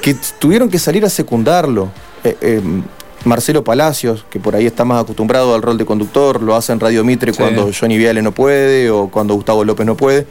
que 0.00 0.16
tuvieron 0.38 0.68
que 0.68 0.78
salir 0.78 1.04
a 1.04 1.10
secundarlo. 1.10 1.90
Eh, 2.24 2.36
eh, 2.40 2.62
Marcelo 3.24 3.64
Palacios, 3.64 4.24
que 4.30 4.38
por 4.38 4.54
ahí 4.54 4.66
está 4.66 4.84
más 4.84 5.02
acostumbrado 5.02 5.54
al 5.54 5.62
rol 5.62 5.76
de 5.76 5.84
conductor, 5.84 6.40
lo 6.40 6.54
hace 6.54 6.72
en 6.72 6.80
Radio 6.80 7.04
Mitre 7.04 7.32
cuando 7.32 7.70
Johnny 7.78 7.98
Viale 7.98 8.22
no 8.22 8.32
puede 8.32 8.90
o 8.90 9.08
cuando 9.08 9.34
Gustavo 9.34 9.64
López 9.64 9.86
no 9.86 9.96
puede. 9.96 10.26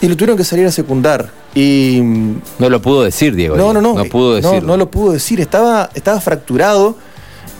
Y 0.00 0.08
lo 0.08 0.16
tuvieron 0.16 0.36
que 0.36 0.44
salir 0.44 0.66
a 0.66 0.70
secundar. 0.70 1.30
Y. 1.54 2.00
No 2.58 2.68
lo 2.68 2.80
pudo 2.80 3.02
decir, 3.02 3.34
Diego. 3.34 3.56
No, 3.56 3.72
no, 3.72 3.80
no. 3.80 3.94
No 3.94 4.04
pudo 4.04 4.34
decirlo. 4.34 4.60
No, 4.60 4.76
lo 4.76 4.90
pudo 4.90 5.12
decir. 5.12 5.40
Estaba, 5.40 5.90
estaba 5.94 6.20
fracturado 6.20 6.96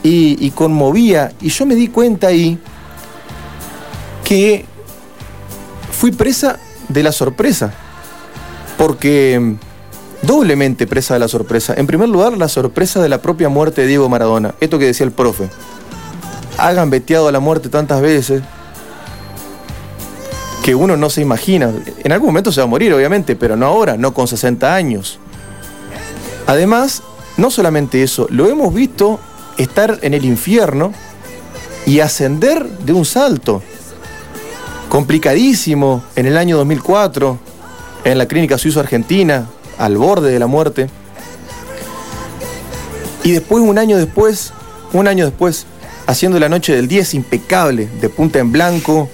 y, 0.03 0.37
y 0.39 0.51
conmovía. 0.51 1.33
Y 1.41 1.49
yo 1.49 1.67
me 1.67 1.75
di 1.75 1.89
cuenta 1.89 2.29
ahí 2.29 2.59
que 4.23 4.65
fui 5.91 6.13
presa 6.13 6.59
de 6.89 7.03
la 7.03 7.11
sorpresa 7.11 7.73
porque 8.77 9.57
doblemente 10.23 10.87
presa 10.87 11.15
de 11.15 11.21
la 11.21 11.29
sorpresa. 11.29 11.75
En 11.77 11.87
primer 11.87 12.09
lugar, 12.09 12.37
la 12.37 12.49
sorpresa 12.49 13.03
de 13.03 13.09
la 13.09 13.23
propia 13.23 13.49
muerte 13.49 13.83
de 13.83 13.89
Diego 13.89 14.09
Maradona. 14.09 14.55
Esto 14.61 14.79
que 14.79 14.87
decía 14.87 15.07
el 15.07 15.13
profe. 15.13 15.49
Hagan 16.59 16.91
veteado 16.91 17.29
a 17.29 17.33
la 17.33 17.41
muerte 17.41 17.69
tantas 17.69 18.01
veces 18.01 18.43
que 20.65 20.75
uno 20.75 20.97
no 20.97 21.11
se 21.11 21.21
imagina. 21.21 21.73
En 22.03 22.13
algún 22.13 22.29
momento 22.29 22.51
se 22.51 22.61
va 22.61 22.65
a 22.65 22.69
morir, 22.69 22.93
obviamente, 22.93 23.37
pero 23.37 23.57
no 23.57 23.67
ahora, 23.67 23.97
no 23.97 24.13
con 24.13 24.27
60 24.27 24.75
años. 24.75 25.19
Además, 26.47 27.03
no 27.37 27.51
solamente 27.51 28.03
eso, 28.03 28.27
lo 28.31 28.49
hemos 28.49 28.73
visto 28.73 29.21
estar 29.59 29.99
en 30.03 30.15
el 30.15 30.25
infierno 30.25 30.93
y 31.87 32.01
ascender 32.01 32.69
de 32.69 32.93
un 32.93 33.05
salto 33.05 33.63
complicadísimo 34.89 36.03
en 36.17 36.27
el 36.27 36.37
año 36.37 36.57
2004, 36.57 37.39
en 38.07 38.19
la 38.19 38.27
clínica 38.27 38.57
suizo-argentina, 38.57 39.47
al 39.79 39.97
borde 39.97 40.31
de 40.31 40.39
la 40.39 40.47
muerte. 40.47 40.89
Y 43.25 43.33
después, 43.33 43.63
un 43.63 43.79
año 43.79 43.97
después, 43.99 44.53
un 44.93 45.09
año 45.09 45.25
después, 45.25 45.67
haciendo 46.07 46.39
la 46.39 46.49
noche 46.49 46.75
del 46.75 46.87
10 46.87 47.15
impecable, 47.15 47.89
de 48.01 48.09
punta 48.09 48.39
en 48.39 48.53
blanco, 48.53 49.09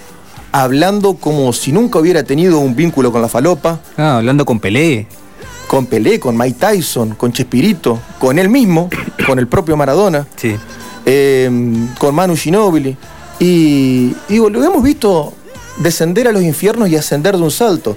hablando 0.52 1.14
como 1.14 1.54
si 1.54 1.72
nunca 1.72 1.98
hubiera 1.98 2.22
tenido 2.22 2.58
un 2.58 2.76
vínculo 2.76 3.10
con 3.10 3.22
la 3.22 3.28
falopa. 3.28 3.80
Ah, 3.96 4.18
hablando 4.18 4.44
con 4.44 4.60
Pelé. 4.60 5.06
Con 5.66 5.86
Pelé, 5.86 6.20
con 6.20 6.36
Mike 6.36 6.58
Tyson, 6.60 7.14
con 7.14 7.32
Chespirito, 7.32 7.98
con 8.18 8.38
él 8.38 8.50
mismo, 8.50 8.90
con 9.26 9.38
el 9.38 9.48
propio 9.48 9.74
Maradona. 9.74 10.26
Sí. 10.36 10.54
Eh, 11.06 11.50
con 11.98 12.14
Manu 12.14 12.36
Ginóbili. 12.36 12.94
Y 13.40 14.14
digo, 14.28 14.50
lo 14.50 14.62
hemos 14.62 14.82
visto 14.82 15.32
descender 15.78 16.28
a 16.28 16.32
los 16.32 16.42
infiernos 16.42 16.90
y 16.90 16.96
ascender 16.96 17.38
de 17.38 17.42
un 17.42 17.50
salto. 17.50 17.96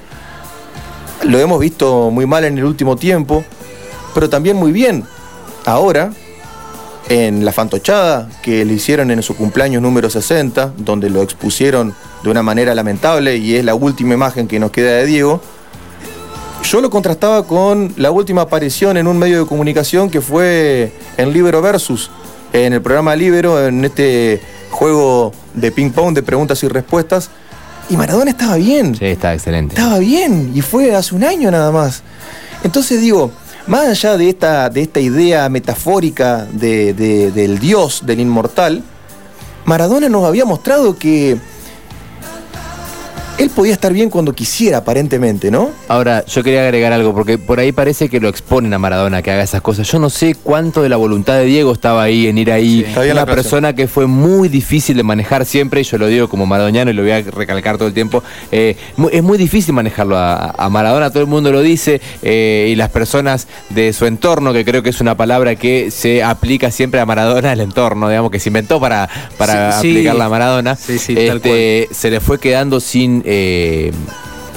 Lo 1.28 1.40
hemos 1.40 1.60
visto 1.60 2.12
muy 2.12 2.28
mal 2.28 2.44
en 2.46 2.58
el 2.58 2.66
último 2.66 2.96
tiempo, 2.96 3.44
pero 4.14 4.30
también 4.30 4.58
muy 4.58 4.72
bien. 4.72 5.04
Ahora, 5.66 6.12
en 7.10 7.44
la 7.44 7.52
fantochada 7.52 8.30
que 8.44 8.64
le 8.64 8.74
hicieron 8.74 9.10
en 9.10 9.24
su 9.24 9.36
cumpleaños 9.36 9.82
número 9.82 10.08
60, 10.08 10.74
donde 10.78 11.10
lo 11.10 11.24
expusieron 11.24 11.96
de 12.22 12.30
una 12.30 12.44
manera 12.44 12.76
lamentable 12.76 13.38
y 13.38 13.56
es 13.56 13.66
la 13.66 13.74
última 13.74 14.14
imagen 14.14 14.48
que 14.48 14.60
nos 14.60 14.70
queda 14.70 14.92
de 14.98 15.08
Diego, 15.08 15.42
yo 16.64 16.80
lo 16.80 16.92
contrastaba 16.92 17.44
con 17.44 17.94
la 17.98 18.12
última 18.12 18.42
aparición 18.42 18.96
en 18.96 19.08
un 19.08 19.18
medio 19.18 19.40
de 19.40 19.46
comunicación 19.48 20.12
que 20.12 20.22
fue 20.22 20.92
en 21.18 21.34
Libero 21.34 21.60
Versus, 21.60 22.12
en 22.54 22.74
el 22.74 22.84
programa 22.84 23.16
Libero, 23.16 23.66
en 23.66 23.84
este 23.84 24.42
juego 24.70 25.32
de 25.56 25.72
ping-pong 25.72 26.14
de 26.14 26.22
preguntas 26.22 26.62
y 26.64 26.68
respuestas. 26.68 27.32
Y 27.90 27.98
Maradona 27.98 28.32
estaba 28.32 28.56
bien. 28.56 28.96
Sí, 28.96 29.06
está 29.06 29.34
excelente. 29.34 29.76
Estaba 29.76 30.00
bien. 30.00 30.52
Y 30.56 30.62
fue 30.62 30.96
hace 30.96 31.14
un 31.16 31.24
año 31.24 31.52
nada 31.52 31.72
más. 31.72 32.02
Entonces 32.64 33.00
digo, 33.02 33.32
más 33.68 33.88
allá 33.88 34.18
de 34.18 34.30
esta, 34.30 34.70
de 34.70 34.82
esta 34.82 35.00
idea 35.00 35.48
metafórica 35.50 36.48
de- 36.52 36.94
de- 36.94 37.32
del 37.32 37.60
dios, 37.60 38.02
del 38.06 38.20
inmortal, 38.20 38.84
Maradona 39.66 40.10
nos 40.10 40.26
había 40.26 40.46
mostrado 40.46 40.98
que 40.98 41.38
él 43.38 43.50
podía 43.50 43.74
estar 43.74 43.92
bien 43.92 44.10
cuando 44.10 44.32
quisiera, 44.34 44.78
aparentemente, 44.78 45.52
¿no? 45.52 45.70
Ahora, 45.90 46.24
yo 46.26 46.42
quería 46.42 46.62
agregar 46.64 46.94
algo, 46.94 47.14
porque 47.14 47.38
por 47.38 47.60
ahí 47.60 47.74
parece 47.74 48.08
que 48.08 48.22
lo 48.22 48.30
exponen 48.30 48.74
a 48.74 48.80
Maradona 48.80 49.22
que 49.22 49.30
haga 49.30 49.44
esas 49.44 49.62
cosas. 49.62 49.92
Yo 49.92 50.00
no 50.00 50.10
sé 50.10 50.36
cuánto 50.42 50.82
de 50.82 50.88
la 50.88 50.96
voluntad 50.96 51.34
de 51.34 51.44
Diego 51.46 51.74
estaba 51.74 52.04
ahí, 52.04 52.28
en 52.28 52.38
ir 52.38 52.50
ahí. 52.50 52.86
Una 53.12 53.26
persona 53.26 53.74
que 53.76 53.88
fue 53.90 54.08
muy 54.08 54.48
difícil 54.48 54.96
de 54.96 55.04
manejar 55.04 55.46
siempre, 55.46 55.82
y 55.82 55.84
yo 55.84 55.98
lo 55.98 56.08
digo 56.08 56.30
como 56.30 56.46
maradoniano 56.46 56.92
y 56.92 56.94
lo 56.94 57.02
voy 57.02 57.12
a 57.12 57.22
recalcar 57.22 57.78
todo 57.78 57.90
el 57.90 57.94
tiempo. 57.94 58.24
eh, 58.54 58.78
es 59.12 59.24
muy 59.24 59.38
difícil 59.38 59.74
manejarlo 59.74 60.18
a, 60.18 60.52
a 60.58 60.70
Maradona, 60.70 61.10
todo 61.10 61.22
el 61.22 61.28
mundo 61.28 61.52
lo 61.52 61.62
dice, 61.62 62.00
eh, 62.22 62.70
y 62.72 62.76
las 62.76 62.90
personas 62.90 63.48
de 63.70 63.92
su 63.92 64.06
entorno, 64.06 64.54
que 64.54 64.64
creo 64.64 64.82
que 64.82 64.92
es 64.92 65.02
una 65.02 65.18
palabra 65.18 65.56
que 65.56 65.92
se 65.92 66.24
aplica 66.24 66.72
siempre 66.72 67.02
a 67.02 67.06
Maradona, 67.06 67.52
el 67.52 67.60
entorno, 67.60 68.08
digamos, 68.08 68.32
que 68.32 68.40
se 68.40 68.48
inventó 68.48 68.80
para, 68.80 69.10
para 69.38 69.74
Sí, 69.74 69.82
sí. 69.82 69.90
aplicarla 69.90 70.26
a 70.26 70.30
Maradona. 70.30 70.76
Sí, 70.78 70.98
sí, 71.00 71.16
tal 71.16 71.38
Este, 71.38 71.90
se 71.92 72.10
le 72.10 72.22
fue 72.22 72.40
quedando 72.40 72.80
sin, 72.80 73.24
eh, 73.26 73.92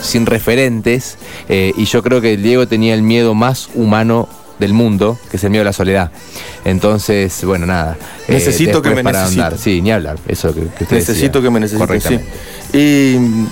sin 0.00 0.26
referentes 0.26 1.18
eh, 1.48 1.72
y 1.76 1.84
yo 1.86 2.02
creo 2.02 2.20
que 2.20 2.36
Diego 2.36 2.68
tenía 2.68 2.94
el 2.94 3.02
miedo 3.02 3.34
más 3.34 3.68
humano 3.74 4.28
del 4.60 4.72
mundo, 4.72 5.18
que 5.30 5.36
es 5.36 5.44
el 5.44 5.50
miedo 5.50 5.62
a 5.62 5.64
la 5.64 5.72
soledad. 5.72 6.10
Entonces, 6.64 7.44
bueno, 7.44 7.66
nada. 7.66 7.96
eh, 8.28 8.32
Necesito 8.34 8.82
que 8.82 8.90
me 8.90 9.02
para 9.04 9.24
ahondar. 9.24 9.56
Sí, 9.58 9.80
ni 9.80 9.90
hablar. 9.92 10.18
Eso 10.26 10.54
que, 10.54 10.62
que 10.62 10.84
usted 10.84 10.96
Necesito 10.96 11.40
decía 11.40 11.50
que 11.52 11.60
me 11.60 11.68
sí. 11.68 11.76
correctamente. 11.76 12.26
Y 12.72 13.16
mm, 13.18 13.46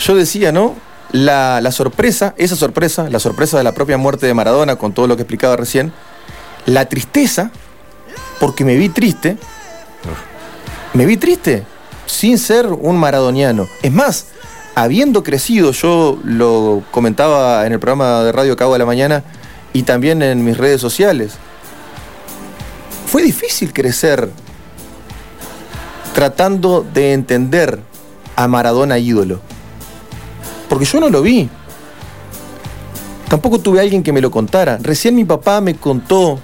yo 0.00 0.14
decía, 0.14 0.52
¿no? 0.52 0.74
La, 1.12 1.60
la 1.60 1.70
sorpresa, 1.70 2.34
esa 2.36 2.56
sorpresa, 2.56 3.08
la 3.10 3.20
sorpresa 3.20 3.58
de 3.58 3.64
la 3.64 3.72
propia 3.72 3.96
muerte 3.98 4.26
de 4.26 4.34
Maradona, 4.34 4.76
con 4.76 4.92
todo 4.92 5.06
lo 5.06 5.16
que 5.16 5.22
explicaba 5.22 5.56
recién, 5.56 5.92
la 6.66 6.86
tristeza, 6.86 7.50
porque 8.40 8.64
me 8.64 8.76
vi 8.76 8.88
triste, 8.88 9.36
me 10.92 11.06
vi 11.06 11.16
triste, 11.16 11.62
sin 12.06 12.38
ser 12.38 12.66
un 12.66 12.96
maradoniano. 12.96 13.66
Es 13.82 13.92
más, 13.92 14.26
habiendo 14.74 15.22
crecido, 15.22 15.72
yo 15.72 16.18
lo 16.24 16.82
comentaba 16.90 17.66
en 17.66 17.72
el 17.72 17.80
programa 17.80 18.22
de 18.22 18.32
Radio 18.32 18.56
Cabo 18.56 18.72
de 18.72 18.78
la 18.78 18.86
Mañana 18.86 19.24
y 19.72 19.82
también 19.82 20.22
en 20.22 20.44
mis 20.44 20.56
redes 20.56 20.80
sociales, 20.80 21.34
fue 23.06 23.22
difícil 23.22 23.72
crecer 23.72 24.30
tratando 26.14 26.86
de 26.94 27.12
entender 27.12 27.80
a 28.36 28.48
Maradona 28.48 28.98
ídolo. 28.98 29.40
Porque 30.68 30.84
yo 30.84 31.00
no 31.00 31.08
lo 31.10 31.22
vi. 31.22 31.48
Tampoco 33.28 33.58
tuve 33.58 33.80
alguien 33.80 34.02
que 34.02 34.12
me 34.12 34.20
lo 34.20 34.30
contara. 34.30 34.78
Recién 34.80 35.14
mi 35.14 35.24
papá 35.24 35.60
me 35.60 35.74
contó 35.74 36.38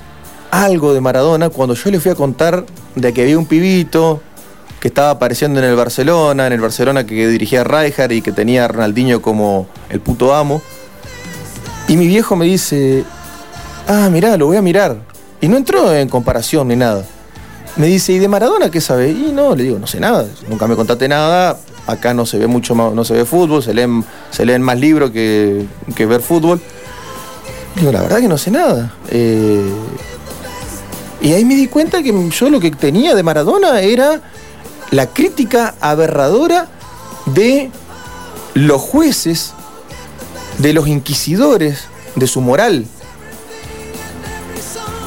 algo 0.50 0.92
de 0.92 1.00
Maradona 1.00 1.48
cuando 1.50 1.74
yo 1.74 1.90
le 1.90 2.00
fui 2.00 2.10
a 2.10 2.14
contar 2.14 2.64
de 2.96 3.12
que 3.12 3.22
había 3.22 3.38
un 3.38 3.46
pibito 3.46 4.20
que 4.80 4.88
estaba 4.88 5.10
apareciendo 5.10 5.60
en 5.60 5.66
el 5.66 5.76
Barcelona, 5.76 6.46
en 6.46 6.54
el 6.54 6.60
Barcelona 6.60 7.04
que 7.04 7.28
dirigía 7.28 7.62
Rijkaard 7.62 8.12
y 8.12 8.22
que 8.22 8.32
tenía 8.32 8.64
a 8.64 8.68
Ronaldinho 8.68 9.20
como 9.20 9.66
el 9.90 10.00
puto 10.00 10.34
amo. 10.34 10.62
Y 11.86 11.96
mi 11.96 12.06
viejo 12.06 12.34
me 12.34 12.46
dice, 12.46 13.04
ah, 13.86 14.08
mirá, 14.10 14.36
lo 14.38 14.46
voy 14.46 14.56
a 14.56 14.62
mirar. 14.62 14.96
Y 15.40 15.48
no 15.48 15.58
entró 15.58 15.92
en 15.94 16.08
comparación 16.08 16.68
ni 16.68 16.76
nada. 16.76 17.04
Me 17.76 17.86
dice, 17.86 18.12
¿y 18.12 18.18
de 18.18 18.28
Maradona 18.28 18.70
qué 18.70 18.80
sabe? 18.80 19.10
Y 19.10 19.32
no, 19.32 19.54
le 19.54 19.64
digo, 19.64 19.78
no 19.78 19.86
sé 19.86 20.00
nada, 20.00 20.26
nunca 20.48 20.66
me 20.66 20.74
contaste 20.76 21.08
nada, 21.08 21.58
acá 21.86 22.14
no 22.14 22.26
se 22.26 22.38
ve 22.38 22.46
mucho 22.46 22.74
más, 22.74 22.92
no 22.92 23.04
se 23.04 23.14
ve 23.14 23.24
fútbol, 23.24 23.62
se 23.62 23.74
leen, 23.74 24.62
más 24.62 24.78
libros 24.78 25.10
que, 25.10 25.66
que 25.94 26.06
ver 26.06 26.20
fútbol. 26.20 26.60
Digo, 27.76 27.92
la 27.92 28.02
verdad 28.02 28.18
que 28.18 28.28
no 28.28 28.38
sé 28.38 28.50
nada. 28.50 28.94
Eh, 29.10 29.70
y 31.20 31.32
ahí 31.32 31.44
me 31.44 31.54
di 31.54 31.68
cuenta 31.68 32.02
que 32.02 32.12
yo 32.30 32.50
lo 32.50 32.60
que 32.60 32.70
tenía 32.70 33.14
de 33.14 33.22
Maradona 33.22 33.80
era 33.80 34.20
la 34.90 35.06
crítica 35.06 35.74
aberradora 35.80 36.68
de 37.26 37.70
los 38.54 38.80
jueces, 38.80 39.52
de 40.58 40.72
los 40.72 40.88
inquisidores, 40.88 41.84
de 42.16 42.26
su 42.26 42.40
moral, 42.40 42.86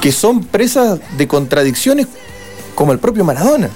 que 0.02 0.12
son 0.12 0.44
presas 0.44 1.00
de 1.18 1.28
contradicciones 1.28 2.08
como 2.76 2.92
el 2.92 3.00
propio 3.00 3.24
Maradona. 3.24 3.70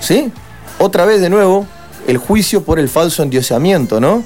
¿Sí? 0.00 0.30
Otra 0.78 1.04
vez 1.04 1.20
de 1.20 1.30
nuevo, 1.30 1.66
el 2.06 2.18
juicio 2.18 2.62
por 2.62 2.78
el 2.78 2.88
falso 2.88 3.22
endiosamiento, 3.22 4.00
¿no? 4.00 4.22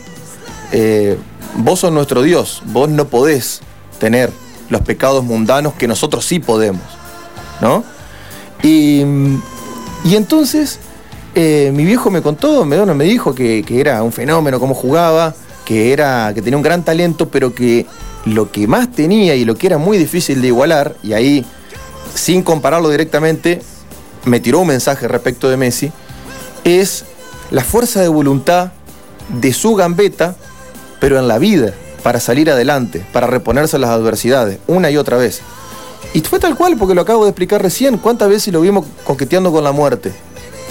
Eh, 0.72 1.16
vos 1.56 1.80
sos 1.80 1.92
nuestro 1.92 2.22
Dios, 2.22 2.62
vos 2.66 2.88
no 2.88 3.06
podés 3.06 3.60
tener 4.00 4.32
los 4.70 4.80
pecados 4.82 5.24
mundanos 5.24 5.74
que 5.74 5.86
nosotros 5.86 6.24
sí 6.24 6.40
podemos, 6.40 6.82
¿no? 7.60 7.84
Y, 8.62 9.02
y 10.04 10.16
entonces 10.16 10.80
eh, 11.34 11.70
mi 11.74 11.84
viejo 11.84 12.10
me 12.10 12.22
contó, 12.22 12.64
me, 12.64 13.04
dijo 13.04 13.34
que, 13.34 13.62
que 13.62 13.80
era 13.80 14.02
un 14.02 14.12
fenómeno, 14.12 14.58
cómo 14.58 14.74
jugaba, 14.74 15.34
que, 15.64 15.92
era, 15.92 16.32
que 16.34 16.42
tenía 16.42 16.56
un 16.56 16.62
gran 16.62 16.84
talento, 16.84 17.28
pero 17.28 17.54
que 17.54 17.86
lo 18.24 18.50
que 18.50 18.66
más 18.66 18.90
tenía 18.90 19.34
y 19.34 19.44
lo 19.44 19.54
que 19.56 19.66
era 19.66 19.78
muy 19.78 19.98
difícil 19.98 20.40
de 20.40 20.48
igualar, 20.48 20.96
y 21.02 21.12
ahí, 21.12 21.44
sin 22.14 22.42
compararlo 22.42 22.88
directamente, 22.90 23.60
me 24.24 24.40
tiró 24.40 24.60
un 24.60 24.68
mensaje 24.68 25.06
respecto 25.08 25.48
de 25.48 25.56
Messi, 25.56 25.92
es 26.64 27.04
la 27.50 27.64
fuerza 27.64 28.00
de 28.00 28.08
voluntad 28.08 28.72
de 29.28 29.52
su 29.52 29.74
gambeta, 29.74 30.36
pero 31.00 31.18
en 31.18 31.28
la 31.28 31.38
vida, 31.38 31.72
para 32.02 32.20
salir 32.20 32.50
adelante, 32.50 33.04
para 33.12 33.26
reponerse 33.26 33.76
a 33.76 33.78
las 33.78 33.90
adversidades, 33.90 34.58
una 34.66 34.90
y 34.90 34.96
otra 34.96 35.16
vez. 35.16 35.40
Y 36.14 36.20
fue 36.20 36.38
tal 36.38 36.56
cual, 36.56 36.76
porque 36.78 36.94
lo 36.94 37.02
acabo 37.02 37.24
de 37.24 37.30
explicar 37.30 37.62
recién, 37.62 37.98
cuántas 37.98 38.28
veces 38.28 38.52
lo 38.52 38.60
vimos 38.60 38.86
coqueteando 39.04 39.52
con 39.52 39.64
la 39.64 39.72
muerte, 39.72 40.12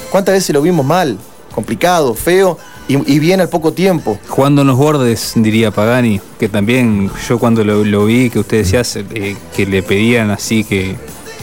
cuántas 0.10 0.34
veces 0.36 0.54
lo 0.54 0.62
vimos 0.62 0.86
mal, 0.86 1.18
complicado, 1.54 2.14
feo, 2.14 2.58
y, 2.88 2.96
y 3.14 3.20
bien 3.20 3.42
al 3.42 3.50
poco 3.50 3.74
tiempo. 3.74 4.18
Jugando 4.30 4.62
en 4.62 4.68
los 4.68 4.78
bordes, 4.78 5.34
diría 5.36 5.72
Pagani, 5.72 6.22
que 6.40 6.48
también 6.50 7.10
yo 7.28 7.38
cuando 7.40 7.64
lo, 7.64 7.84
lo 7.84 8.06
vi, 8.06 8.30
que 8.30 8.40
usted 8.40 8.58
decía 8.64 8.82
eh, 9.14 9.36
que 9.56 9.66
le 9.66 9.84
pedían 9.84 10.32
así 10.32 10.64
que, 10.64 10.96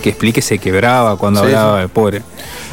que 0.03 0.09
explique, 0.11 0.40
se 0.40 0.59
quebraba 0.59 1.16
cuando 1.18 1.40
Sí, 1.40 1.46
hablaba 1.46 1.77
sí. 1.79 1.83
de 1.83 1.88
pobre. 1.88 2.22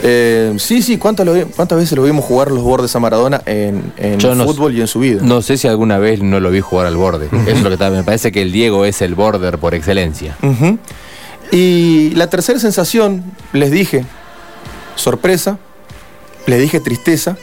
Eh, 0.04 0.54
sí, 0.58 0.82
sí, 0.82 0.98
¿cuántas, 0.98 1.26
lo 1.26 1.34
cuántas 1.56 1.78
veces 1.78 1.98
lo 1.98 2.04
vimos 2.04 2.24
jugar 2.26 2.50
los 2.50 2.64
bordes 2.64 2.96
a 2.96 3.00
Maradona 3.00 3.42
en, 3.46 3.92
en 3.98 4.20
Yo 4.20 4.34
no- 4.36 4.46
fútbol 4.46 4.74
y 4.76 4.82
en 4.82 4.88
su 4.88 5.00
vida? 5.00 5.22
No 5.22 5.42
sé 5.42 5.58
si 5.58 5.68
alguna 5.68 5.98
vez 6.00 6.22
no 6.22 6.40
lo 6.40 6.50
vi 6.50 6.62
jugar 6.62 6.88
al 6.88 6.96
borde. 6.98 7.26
Eso 7.26 7.50
es 7.50 7.62
lo 7.62 7.70
que 7.70 7.74
está- 7.76 7.90
me 7.90 8.04
parece 8.04 8.32
que 8.32 8.42
el 8.42 8.52
Diego 8.54 8.86
es 8.86 9.02
el 9.02 9.16
border 9.16 9.58
por 9.58 9.76
excelencia. 9.76 10.38
Y 11.52 12.12
la 12.16 12.30
tercera 12.30 12.60
sensación, 12.60 13.24
les 13.52 13.72
dije, 13.72 14.06
sorpresa, 14.96 15.58
les 16.48 16.60
dije 16.60 16.80
tristeza 16.80 17.38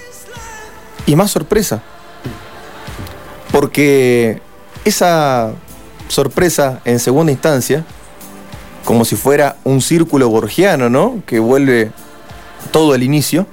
y 1.07 1.17
más 1.17 1.31
sorpresa. 1.31 1.83
Porque 3.53 4.41
esa 4.85 5.53
sorpresa 6.09 6.81
en 6.85 6.99
segunda 6.99 7.33
instancia, 7.33 7.85
como 8.85 9.05
si 9.05 9.17
fuera 9.17 9.57
un 9.65 9.81
círculo 9.81 10.29
borgiano, 10.29 10.89
¿no? 10.89 11.23
Que 11.27 11.39
vuelve 11.39 11.91
todo 12.71 12.93
al 12.93 13.03
inicio, 13.03 13.47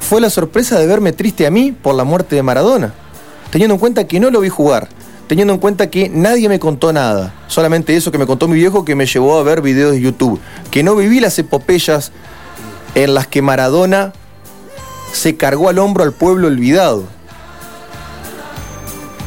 fue 0.00 0.20
la 0.20 0.30
sorpresa 0.30 0.78
de 0.78 0.86
verme 0.86 1.12
triste 1.12 1.46
a 1.46 1.50
mí 1.50 1.72
por 1.72 1.94
la 1.94 2.04
muerte 2.04 2.36
de 2.36 2.42
Maradona, 2.42 2.94
teniendo 3.50 3.74
en 3.74 3.80
cuenta 3.80 4.06
que 4.06 4.18
no 4.18 4.30
lo 4.30 4.40
vi 4.40 4.48
jugar, 4.48 4.88
teniendo 5.28 5.52
en 5.52 5.60
cuenta 5.60 5.90
que 5.90 6.08
nadie 6.08 6.48
me 6.48 6.58
contó 6.58 6.92
nada, 6.92 7.34
solamente 7.46 7.96
eso 7.96 8.10
que 8.10 8.18
me 8.18 8.26
contó 8.26 8.48
mi 8.48 8.56
viejo 8.56 8.84
que 8.84 8.94
me 8.94 9.06
llevó 9.06 9.38
a 9.38 9.42
ver 9.42 9.60
videos 9.60 9.92
de 9.92 10.00
YouTube, 10.00 10.40
que 10.70 10.82
no 10.82 10.96
viví 10.96 11.20
las 11.20 11.38
epopeyas 11.38 12.12
en 12.94 13.14
las 13.14 13.26
que 13.26 13.42
Maradona 13.42 14.12
se 15.12 15.36
cargó 15.36 15.68
al 15.68 15.78
hombro 15.78 16.04
al 16.04 16.12
pueblo 16.12 16.46
olvidado, 16.48 17.04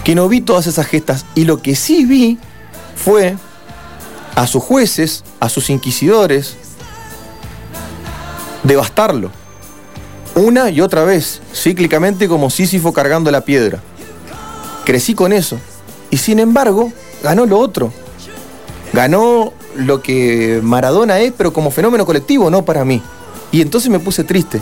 que 0.03 0.15
no 0.15 0.27
vi 0.27 0.41
todas 0.41 0.67
esas 0.67 0.85
gestas 0.87 1.25
y 1.35 1.45
lo 1.45 1.61
que 1.61 1.75
sí 1.75 2.05
vi 2.05 2.37
fue 2.95 3.35
a 4.35 4.47
sus 4.47 4.63
jueces, 4.63 5.23
a 5.39 5.49
sus 5.49 5.69
inquisidores, 5.69 6.55
devastarlo. 8.63 9.31
Una 10.35 10.69
y 10.71 10.81
otra 10.81 11.03
vez, 11.03 11.41
cíclicamente 11.53 12.27
como 12.27 12.49
Sísifo 12.49 12.91
cargando 12.91 13.29
la 13.29 13.41
piedra. 13.41 13.79
Crecí 14.83 15.13
con 15.13 15.31
eso. 15.31 15.59
Y 16.09 16.17
sin 16.17 16.39
embargo, 16.39 16.91
ganó 17.21 17.45
lo 17.45 17.59
otro. 17.59 17.93
Ganó 18.91 19.53
lo 19.75 20.01
que 20.01 20.59
Maradona 20.63 21.19
es, 21.19 21.33
pero 21.37 21.53
como 21.53 21.71
fenómeno 21.71 22.05
colectivo, 22.05 22.49
no 22.49 22.65
para 22.65 22.83
mí. 22.83 23.01
Y 23.51 23.61
entonces 23.61 23.89
me 23.91 23.99
puse 23.99 24.23
triste. 24.23 24.61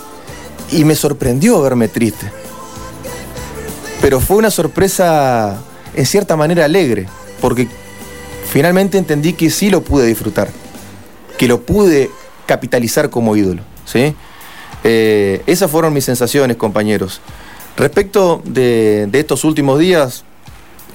Y 0.72 0.86
me 0.86 0.96
sorprendió 0.96 1.62
verme 1.62 1.88
triste. 1.88 2.32
Pero 4.02 4.20
fue 4.20 4.38
una 4.38 4.50
sorpresa 4.50 5.62
en 5.94 6.06
cierta 6.06 6.36
manera 6.36 6.66
alegre, 6.66 7.08
porque 7.40 7.68
finalmente 8.50 8.98
entendí 8.98 9.34
que 9.34 9.50
sí 9.50 9.70
lo 9.70 9.82
pude 9.84 10.08
disfrutar, 10.08 10.50
que 11.38 11.48
lo 11.48 11.62
pude 11.62 12.10
capitalizar 12.46 13.10
como 13.10 13.36
ídolo. 13.36 13.62
¿sí? 13.86 14.16
Eh, 14.84 15.44
esas 15.46 15.70
fueron 15.70 15.94
mis 15.94 16.06
sensaciones, 16.06 16.58
compañeros. 16.58 17.22
Respecto 17.78 18.42
de, 18.44 19.10
estos 19.14 19.44
últimos 19.44 19.80
días, 19.80 20.24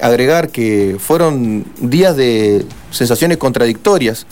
agregar 0.00 0.50
que 0.50 0.96
fueron 0.98 1.64
días 1.80 2.16
de 2.16 2.66
sensaciones 2.90 3.38
contradictorias. 3.38 4.26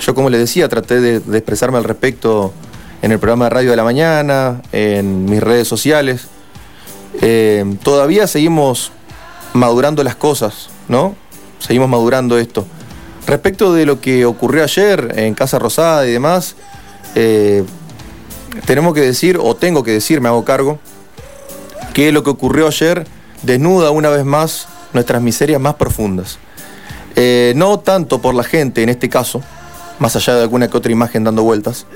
Yo, 0.00 0.14
como 0.14 0.30
les 0.30 0.40
decía, 0.40 0.68
traté 0.68 1.00
de, 1.00 1.16
expresarme 1.36 1.78
al 1.78 1.84
respecto 1.84 2.52
en 3.02 3.12
el 3.12 3.18
programa 3.18 3.46
de 3.46 3.50
radio 3.50 3.70
de 3.70 3.76
la 3.76 3.84
mañana, 3.84 4.62
en 4.72 5.24
mis 5.24 5.42
redes 5.42 5.66
sociales. 5.68 6.28
Eh, 7.20 7.64
todavía 7.82 8.26
seguimos 8.26 8.92
madurando 9.52 10.04
las 10.04 10.16
cosas, 10.16 10.68
¿no? 10.88 11.14
Seguimos 11.58 11.88
madurando 11.88 12.38
esto. 12.38 12.66
Respecto 13.26 13.72
de 13.72 13.86
lo 13.86 14.00
que 14.00 14.24
ocurrió 14.26 14.64
ayer 14.64 15.14
en 15.16 15.34
Casa 15.34 15.58
Rosada 15.58 16.06
y 16.06 16.12
demás, 16.12 16.56
eh, 17.14 17.64
tenemos 18.66 18.94
que 18.94 19.00
decir, 19.00 19.38
o 19.40 19.54
tengo 19.54 19.82
que 19.82 19.92
decir, 19.92 20.20
me 20.20 20.28
hago 20.28 20.44
cargo, 20.44 20.78
que 21.94 22.12
lo 22.12 22.22
que 22.22 22.30
ocurrió 22.30 22.66
ayer 22.66 23.06
desnuda 23.42 23.90
una 23.90 24.10
vez 24.10 24.24
más 24.24 24.68
nuestras 24.92 25.22
miserias 25.22 25.60
más 25.60 25.74
profundas. 25.74 26.38
Eh, 27.16 27.52
no 27.56 27.80
tanto 27.80 28.20
por 28.20 28.34
la 28.34 28.44
gente 28.44 28.82
en 28.82 28.88
este 28.88 29.08
caso, 29.08 29.42
más 29.98 30.16
allá 30.16 30.34
de 30.34 30.42
alguna 30.42 30.68
que 30.68 30.76
otra 30.76 30.92
imagen 30.92 31.24
dando 31.24 31.42
vueltas, 31.42 31.86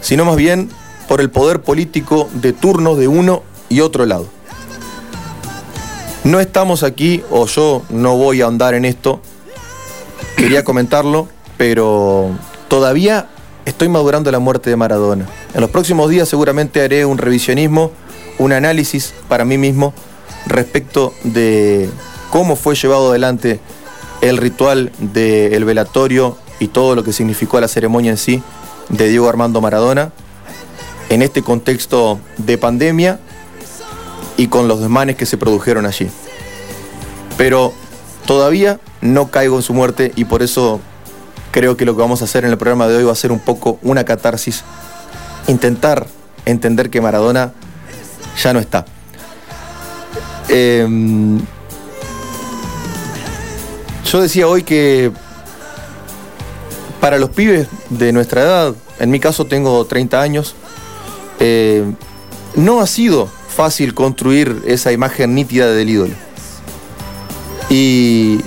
sino 0.00 0.24
más 0.24 0.36
bien 0.36 0.70
por 1.08 1.20
el 1.20 1.30
poder 1.30 1.62
político 1.62 2.28
de 2.34 2.52
turno 2.52 2.94
de 2.94 3.08
uno 3.08 3.42
y 3.68 3.80
otro 3.80 4.06
lado. 4.06 4.26
No 6.24 6.40
estamos 6.40 6.82
aquí, 6.82 7.22
o 7.30 7.46
yo 7.46 7.82
no 7.88 8.16
voy 8.16 8.42
a 8.42 8.44
ahondar 8.44 8.74
en 8.74 8.84
esto, 8.84 9.20
quería 10.36 10.64
comentarlo, 10.64 11.28
pero 11.56 12.30
todavía 12.68 13.28
estoy 13.64 13.88
madurando 13.88 14.30
la 14.30 14.38
muerte 14.38 14.68
de 14.68 14.76
Maradona. 14.76 15.26
En 15.54 15.60
los 15.60 15.70
próximos 15.70 16.10
días 16.10 16.28
seguramente 16.28 16.82
haré 16.82 17.06
un 17.06 17.18
revisionismo, 17.18 17.92
un 18.38 18.52
análisis 18.52 19.14
para 19.28 19.44
mí 19.44 19.56
mismo 19.56 19.94
respecto 20.46 21.14
de 21.24 21.88
cómo 22.30 22.56
fue 22.56 22.74
llevado 22.74 23.10
adelante 23.10 23.60
el 24.20 24.36
ritual 24.36 24.92
del 24.98 25.64
velatorio 25.64 26.36
y 26.60 26.68
todo 26.68 26.94
lo 26.94 27.04
que 27.04 27.12
significó 27.12 27.60
la 27.60 27.68
ceremonia 27.68 28.10
en 28.10 28.18
sí 28.18 28.42
de 28.88 29.08
Diego 29.08 29.28
Armando 29.28 29.60
Maradona 29.60 30.12
en 31.10 31.22
este 31.22 31.42
contexto 31.42 32.20
de 32.36 32.58
pandemia 32.58 33.18
y 34.36 34.48
con 34.48 34.68
los 34.68 34.80
desmanes 34.80 35.16
que 35.16 35.26
se 35.26 35.36
produjeron 35.36 35.86
allí. 35.86 36.08
Pero 37.36 37.72
todavía 38.26 38.80
no 39.00 39.30
caigo 39.30 39.56
en 39.56 39.62
su 39.62 39.74
muerte 39.74 40.12
y 40.16 40.24
por 40.24 40.42
eso 40.42 40.80
creo 41.50 41.76
que 41.76 41.84
lo 41.84 41.94
que 41.94 42.02
vamos 42.02 42.22
a 42.22 42.24
hacer 42.24 42.44
en 42.44 42.50
el 42.50 42.58
programa 42.58 42.88
de 42.88 42.96
hoy 42.96 43.04
va 43.04 43.12
a 43.12 43.16
ser 43.16 43.32
un 43.32 43.40
poco 43.40 43.78
una 43.82 44.04
catarsis, 44.04 44.64
intentar 45.46 46.06
entender 46.44 46.90
que 46.90 47.00
Maradona 47.00 47.52
ya 48.42 48.52
no 48.52 48.60
está. 48.60 48.84
Em, 50.48 51.40
yo 54.04 54.20
decía 54.20 54.48
hoy 54.48 54.62
que 54.62 55.12
para 57.00 57.18
los 57.18 57.30
pibes 57.30 57.68
de 57.90 58.12
nuestra 58.12 58.42
edad, 58.42 58.74
en 58.98 59.10
mi 59.10 59.20
caso 59.20 59.44
tengo 59.44 59.84
30 59.84 60.20
años, 60.20 60.54
eh, 61.40 61.84
no 62.56 62.80
ha 62.80 62.86
sido 62.86 63.28
fácil 63.48 63.94
construir 63.94 64.62
esa 64.66 64.92
imagen 64.92 65.34
nítida 65.34 65.70
del 65.70 65.90
ídolo. 65.90 66.14
Y 67.70 68.40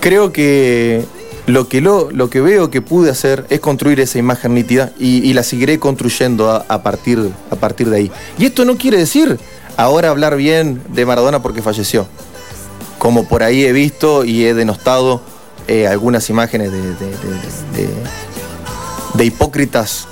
creo 0.00 0.32
que 0.32 1.04
lo 1.46 1.66
que, 1.68 1.80
lo, 1.80 2.10
lo 2.10 2.28
que 2.28 2.40
veo 2.40 2.70
que 2.70 2.82
pude 2.82 3.10
hacer 3.10 3.46
es 3.48 3.60
construir 3.60 4.00
esa 4.00 4.18
imagen 4.18 4.54
nítida 4.54 4.92
y, 4.98 5.32
la 5.32 5.42
seguiré 5.42 5.78
construyendo 5.78 6.50
a, 6.50 6.82
partir, 6.82 7.32
a 7.50 7.56
partir 7.56 7.88
de 7.88 7.96
ahí. 7.96 8.12
Y 8.38 8.44
esto 8.44 8.64
no 8.66 8.76
quiere 8.76 8.98
decir 8.98 9.38
ahora 9.76 10.10
hablar 10.10 10.36
bien 10.36 10.82
de 10.88 11.06
Maradona 11.06 11.40
porque 11.40 11.62
falleció. 11.62 12.06
Como 12.98 13.26
por 13.28 13.42
ahí 13.42 13.64
he 13.64 13.72
visto 13.72 14.24
y 14.24 14.44
he 14.44 14.52
denostado 14.52 15.22
eh, 15.68 15.86
algunas 15.86 16.28
imágenes 16.30 16.72
de, 16.72 16.94
de, 19.14 19.24
hipócritas 19.24 20.08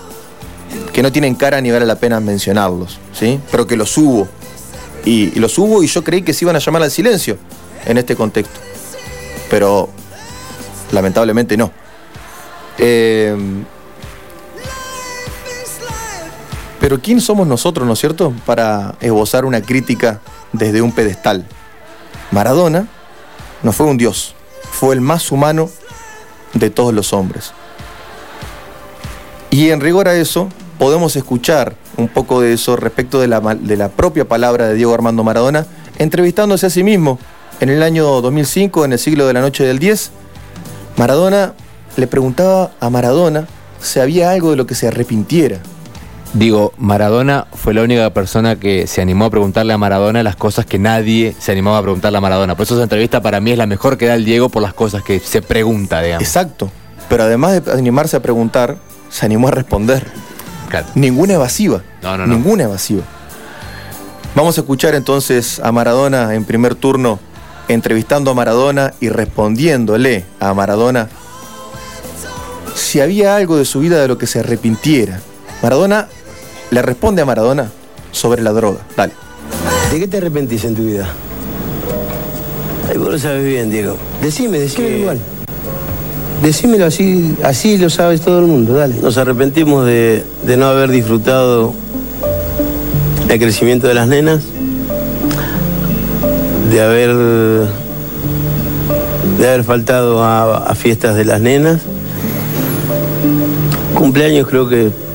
que 0.93 1.03
no 1.03 1.11
tienen 1.11 1.35
cara 1.35 1.63
ni 1.63 1.71
vale 1.71 1.87
la 1.87 1.97
pena 1.97 2.21
mencionarlos, 2.21 2.99
¿sí? 3.13 3.41
Pero 3.51 3.67
que 3.67 3.75
los 3.75 3.97
hubo. 3.97 4.29
Y, 5.05 5.31
los 5.39 5.57
hubo 5.59 5.83
y 5.83 5.87
yo 5.87 6.05
creí 6.05 6.23
que 6.23 6.35
se 6.35 6.45
iban 6.45 6.57
a 6.57 6.59
llamar 6.59 6.83
al 6.83 6.91
silencio 6.91 7.39
en 7.87 7.97
este 7.97 8.15
contexto. 8.15 8.61
Pero 9.49 9.89
lamentablemente 10.93 11.57
no. 11.57 11.73
Eh, 12.77 13.35
pero 16.79 17.01
¿quién 17.01 17.21
somos 17.21 17.49
nosotros, 17.49 17.87
no 17.87 17.95
es 17.95 17.99
cierto?, 17.99 18.33
para 18.45 18.95
esbozar 19.01 19.45
una 19.45 19.61
crítica 19.61 20.21
desde 20.53 20.83
un 20.83 20.93
pedestal. 20.93 21.45
Maradona 22.31 22.87
no 23.63 23.73
fue 23.73 23.87
un 23.87 23.97
dios, 23.97 24.36
fue 24.79 24.95
el 24.95 25.01
más 25.01 25.33
humano 25.33 25.71
de 26.53 26.69
todos 26.69 26.93
los 26.93 27.15
hombres. 27.15 27.53
Y 29.51 29.71
en 29.71 29.81
rigor 29.81 30.07
a 30.07 30.15
eso, 30.15 30.51
podemos 30.79 31.17
escuchar 31.17 31.77
un 31.97 32.09
poco 32.09 32.43
de 32.43 32.53
eso 32.53 32.77
respecto 32.77 33.19
de 33.19 33.27
la, 33.27 33.41
de 33.41 33.77
la 33.79 33.89
propia 33.89 34.29
palabra 34.29 34.69
de 34.69 34.75
Diego 34.75 34.93
Armando 34.93 35.25
Maradona, 35.25 35.67
entrevistándose 35.99 36.67
a 36.67 36.71
sí 36.71 36.83
mismo 36.83 37.19
en 37.61 37.71
el 37.71 37.83
año 37.83 38.05
2005, 38.21 38.85
en 38.85 38.93
el 38.93 38.99
siglo 38.99 39.27
de 39.27 39.33
la 39.33 39.41
noche 39.41 39.65
del 39.65 39.79
10, 39.79 40.11
Maradona 40.99 41.55
le 41.97 42.07
preguntaba 42.07 42.73
a 42.79 42.91
Maradona 42.91 43.47
si 43.81 43.99
había 43.99 44.31
algo 44.31 44.51
de 44.51 44.57
lo 44.57 44.67
que 44.67 44.75
se 44.75 44.89
arrepintiera. 44.89 45.61
Digo, 46.35 46.73
Maradona 46.77 47.47
fue 47.55 47.73
la 47.73 47.83
única 47.83 48.11
persona 48.13 48.57
que 48.57 48.87
se 48.87 49.01
animó 49.01 49.27
a 49.27 49.31
preguntarle 49.31 49.73
a 49.73 49.79
Maradona 49.79 50.23
las 50.23 50.37
cosas 50.37 50.67
que 50.67 50.79
nadie 50.79 51.35
se 51.39 51.53
animaba 51.53 51.79
a 51.79 51.83
preguntarle 51.83 52.19
a 52.19 52.21
Maradona. 52.21 52.55
Por 52.55 52.65
eso 52.65 52.75
esa 52.75 52.83
entrevista 52.83 53.23
para 53.23 53.41
mí 53.41 53.53
es 53.53 53.59
la 53.59 53.67
mejor 53.67 53.97
que 53.97 54.07
da 54.07 54.15
el 54.15 54.25
Diego 54.25 54.49
por 54.49 54.63
las 54.63 54.75
cosas 54.75 55.03
que 55.03 55.19
se 55.19 55.41
pregunta, 55.41 56.03
digamos. 56.03 56.27
Exacto. 56.27 56.71
Pero 57.09 57.23
además 57.23 57.65
de 57.65 57.73
animarse 57.73 58.17
a 58.17 58.21
preguntar, 58.21 58.77
se 59.09 59.25
animó 59.25 59.49
a 59.49 59.53
responder. 59.53 60.07
Ninguna 60.95 61.35
evasiva. 61.35 61.83
No, 62.03 62.19
no, 62.19 62.27
no. 62.27 62.35
Ninguna 62.35 62.65
evasiva. 62.65 63.03
Vamos 64.35 64.59
a 64.59 64.61
escuchar 64.61 64.95
entonces 64.95 65.61
a 65.61 65.73
Maradona 65.73 66.35
en 66.35 66.45
primer 66.45 66.75
turno 66.75 67.19
entrevistando 67.69 68.31
a 68.31 68.35
Maradona 68.35 68.93
y 69.01 69.09
respondiéndole 69.09 70.25
a 70.41 70.53
Maradona 70.55 71.09
si 72.75 73.01
había 73.01 73.37
algo 73.37 73.57
de 73.57 73.65
su 73.65 73.81
vida 73.81 74.01
de 74.01 74.09
lo 74.09 74.19
que 74.19 74.27
se 74.27 74.41
arrepintiera. 74.41 75.21
Maradona 75.67 76.07
le 76.71 76.81
responde 76.81 77.23
a 77.23 77.25
Maradona 77.25 77.69
sobre 78.13 78.41
la 78.41 78.53
droga. 78.53 78.79
Dale. 78.97 79.15
¿De 79.91 79.99
qué 79.99 80.07
te 80.07 80.19
arrepentís 80.19 80.63
en 80.65 80.77
tu 80.77 80.85
vida? 80.85 81.09
Ay, 82.89 82.97
vos 82.97 83.11
lo 83.11 83.19
sabes 83.19 83.45
bien, 83.45 83.69
Diego. 83.69 83.97
Decime, 84.23 84.61
decime 84.61 84.91
igual. 84.91 85.19
Decímelo 86.41 86.87
así, 86.87 87.35
así 87.43 87.79
lo 87.79 87.91
sabes 87.91 88.21
todo 88.21 88.39
el 88.39 88.47
mundo, 88.47 88.75
dale. 88.75 88.95
Nos 89.03 89.19
arrepentimos 89.19 89.85
de, 89.85 90.25
de 90.45 90.57
no 90.57 90.67
haber 90.67 90.89
disfrutado 90.89 91.75
el 93.29 93.37
crecimiento 93.41 93.89
de 93.89 93.95
las 93.95 94.07
nenas 94.07 94.45
de 96.71 96.81
haber 96.81 97.13
de 99.37 99.49
haber 99.49 99.65
faltado 99.65 100.23
a, 100.23 100.73
fiestas 100.77 101.17
de 101.17 101.25
las 101.25 101.41
nenas. 101.41 101.81
Cumpleaños 103.97 104.47
creo 104.47 104.69
que 104.69 105.06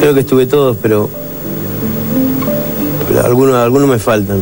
creo 0.00 0.14
que 0.14 0.20
estuve 0.20 0.46
todos, 0.46 0.78
pero 0.80 1.10
algunos, 3.22 3.56
algunos 3.56 3.86
me 3.86 3.98
faltan. 3.98 4.40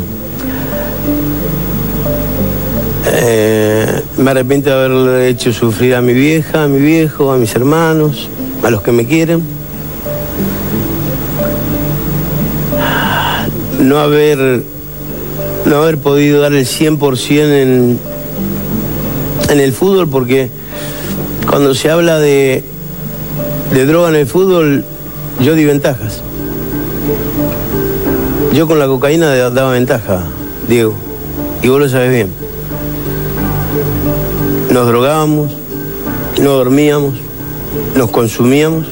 Eh, 3.07 4.03
me 4.19 4.31
arrepiento 4.31 4.71
de 4.71 4.77
haber 4.77 5.23
hecho 5.23 5.53
sufrir 5.53 5.97
a 5.97 6.01
mi 6.01 6.13
vieja, 6.13 6.63
a 6.63 6.69
mi 6.69 6.79
viejo, 6.79 7.33
a 7.33 7.37
mis 7.39 7.53
hermanos, 7.57 8.29
a 8.63 8.71
los 8.71 8.83
que 8.83 8.93
me 8.93 9.05
quieren. 9.07 9.43
No 13.81 13.99
haber, 13.99 14.63
no 15.65 15.77
haber 15.77 15.99
podido 15.99 16.41
dar 16.41 16.53
el 16.53 16.67
100% 16.67 17.31
en, 17.41 17.99
en 19.49 19.61
el 19.61 19.73
fútbol 19.73 20.09
porque 20.09 20.51
cuando 21.51 21.75
se 21.75 21.91
habla 21.91 22.21
de, 22.21 22.63
de 23.73 23.87
droga 23.87 24.11
en 24.11 24.15
el 24.15 24.27
fútbol, 24.27 24.85
yo 25.41 25.55
di 25.55 25.65
ventajas. 25.65 26.23
Yo 28.53 28.67
con 28.67 28.79
la 28.79 28.87
cocaína 28.87 29.35
daba 29.51 29.73
ventaja, 29.73 30.25
Diego, 30.69 30.95
y 31.63 31.69
vos 31.69 31.81
lo 31.81 31.89
sabes 31.89 32.11
bien. 32.11 32.31
Nos 34.73 34.87
drogábamos, 34.87 35.53
no 36.41 36.51
dormíamos, 36.53 37.15
nos 37.95 38.11
consumíamos 38.11 38.87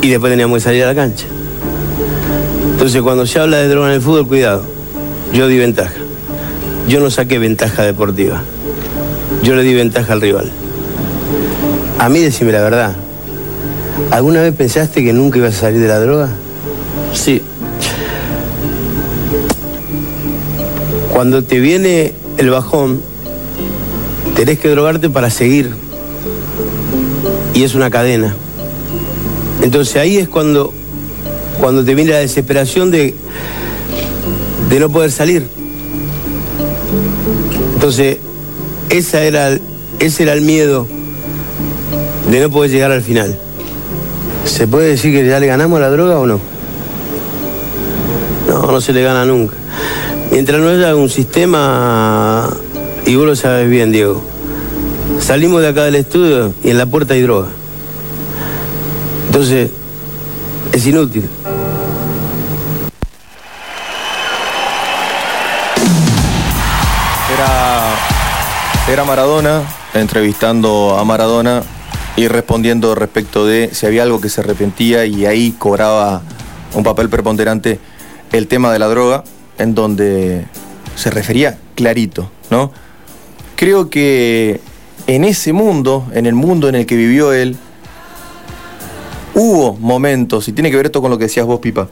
y 0.00 0.08
después 0.08 0.32
teníamos 0.32 0.56
que 0.56 0.60
salir 0.60 0.84
a 0.84 0.86
la 0.88 0.94
cancha. 0.94 1.26
Entonces 2.72 3.02
cuando 3.02 3.26
se 3.26 3.38
habla 3.38 3.58
de 3.58 3.68
droga 3.68 3.88
en 3.88 3.94
el 3.94 4.00
fútbol, 4.00 4.26
cuidado, 4.26 4.64
yo 5.32 5.46
di 5.48 5.58
ventaja. 5.58 5.94
Yo 6.88 6.98
no 6.98 7.10
saqué 7.10 7.38
ventaja 7.38 7.84
deportiva, 7.84 8.42
yo 9.42 9.54
le 9.54 9.62
di 9.62 9.72
ventaja 9.72 10.12
al 10.12 10.20
rival. 10.20 10.50
A 12.00 12.08
mí 12.08 12.18
decime 12.18 12.50
la 12.50 12.60
verdad, 12.62 12.96
¿alguna 14.10 14.42
vez 14.42 14.54
pensaste 14.54 15.04
que 15.04 15.12
nunca 15.12 15.38
ibas 15.38 15.56
a 15.56 15.60
salir 15.60 15.80
de 15.80 15.88
la 15.88 16.00
droga? 16.00 16.30
Sí. 17.12 17.42
Cuando 21.12 21.44
te 21.44 21.60
viene 21.60 22.14
el 22.38 22.50
bajón, 22.50 23.02
tenés 24.34 24.58
que 24.58 24.68
drogarte 24.68 25.10
para 25.10 25.30
seguir. 25.30 25.70
Y 27.54 27.64
es 27.64 27.74
una 27.74 27.90
cadena. 27.90 28.34
Entonces 29.62 29.96
ahí 29.96 30.16
es 30.16 30.28
cuando, 30.28 30.72
cuando 31.60 31.84
te 31.84 31.94
viene 31.94 32.12
la 32.12 32.18
desesperación 32.18 32.90
de, 32.90 33.14
de 34.68 34.80
no 34.80 34.90
poder 34.90 35.12
salir. 35.12 35.46
Entonces, 37.74 38.18
esa 38.90 39.22
era, 39.22 39.58
ese 39.98 40.22
era 40.22 40.32
el 40.32 40.42
miedo 40.42 40.86
de 42.30 42.40
no 42.40 42.50
poder 42.50 42.70
llegar 42.70 42.90
al 42.90 43.02
final. 43.02 43.36
¿Se 44.44 44.66
puede 44.66 44.88
decir 44.88 45.12
que 45.14 45.26
ya 45.26 45.38
le 45.40 45.46
ganamos 45.46 45.80
la 45.80 45.88
droga 45.90 46.18
o 46.18 46.26
no? 46.26 46.40
No, 48.48 48.70
no 48.70 48.80
se 48.80 48.92
le 48.92 49.02
gana 49.02 49.24
nunca. 49.24 49.54
Mientras 50.30 50.60
no 50.60 50.68
haya 50.68 50.94
un 50.96 51.08
sistema, 51.08 52.48
y 53.06 53.16
vos 53.16 53.26
lo 53.26 53.36
sabes 53.36 53.68
bien, 53.68 53.92
Diego, 53.92 54.22
salimos 55.20 55.62
de 55.62 55.68
acá 55.68 55.84
del 55.84 55.94
estudio 55.94 56.52
y 56.62 56.70
en 56.70 56.78
la 56.78 56.86
puerta 56.86 57.14
hay 57.14 57.22
droga. 57.22 57.48
Entonces, 59.26 59.70
es 60.72 60.86
inútil. 60.86 61.28
Era, 67.34 67.94
era 68.92 69.04
Maradona 69.04 69.62
entrevistando 69.94 70.96
a 70.98 71.04
Maradona 71.04 71.62
y 72.16 72.28
respondiendo 72.28 72.94
respecto 72.94 73.46
de 73.46 73.70
si 73.72 73.86
había 73.86 74.02
algo 74.02 74.20
que 74.20 74.28
se 74.28 74.40
arrepentía 74.40 75.06
y 75.06 75.26
ahí 75.26 75.52
cobraba 75.52 76.22
un 76.74 76.82
papel 76.82 77.08
preponderante 77.08 77.78
el 78.32 78.48
tema 78.48 78.72
de 78.72 78.78
la 78.78 78.88
droga, 78.88 79.24
en 79.58 79.74
donde 79.74 80.46
se 80.96 81.10
refería 81.10 81.58
clarito, 81.74 82.30
¿no? 82.50 82.72
Creo 83.56 83.90
que 83.90 84.60
en 85.06 85.24
ese 85.24 85.52
mundo, 85.52 86.06
en 86.12 86.26
el 86.26 86.34
mundo 86.34 86.68
en 86.68 86.74
el 86.74 86.86
que 86.86 86.96
vivió 86.96 87.32
él, 87.32 87.56
hubo 89.34 89.74
momentos, 89.74 90.48
y 90.48 90.52
tiene 90.52 90.70
que 90.70 90.76
ver 90.76 90.86
esto 90.86 91.00
con 91.00 91.10
lo 91.10 91.18
que 91.18 91.24
decías 91.24 91.46
vos, 91.46 91.60
Pipa, 91.60 91.88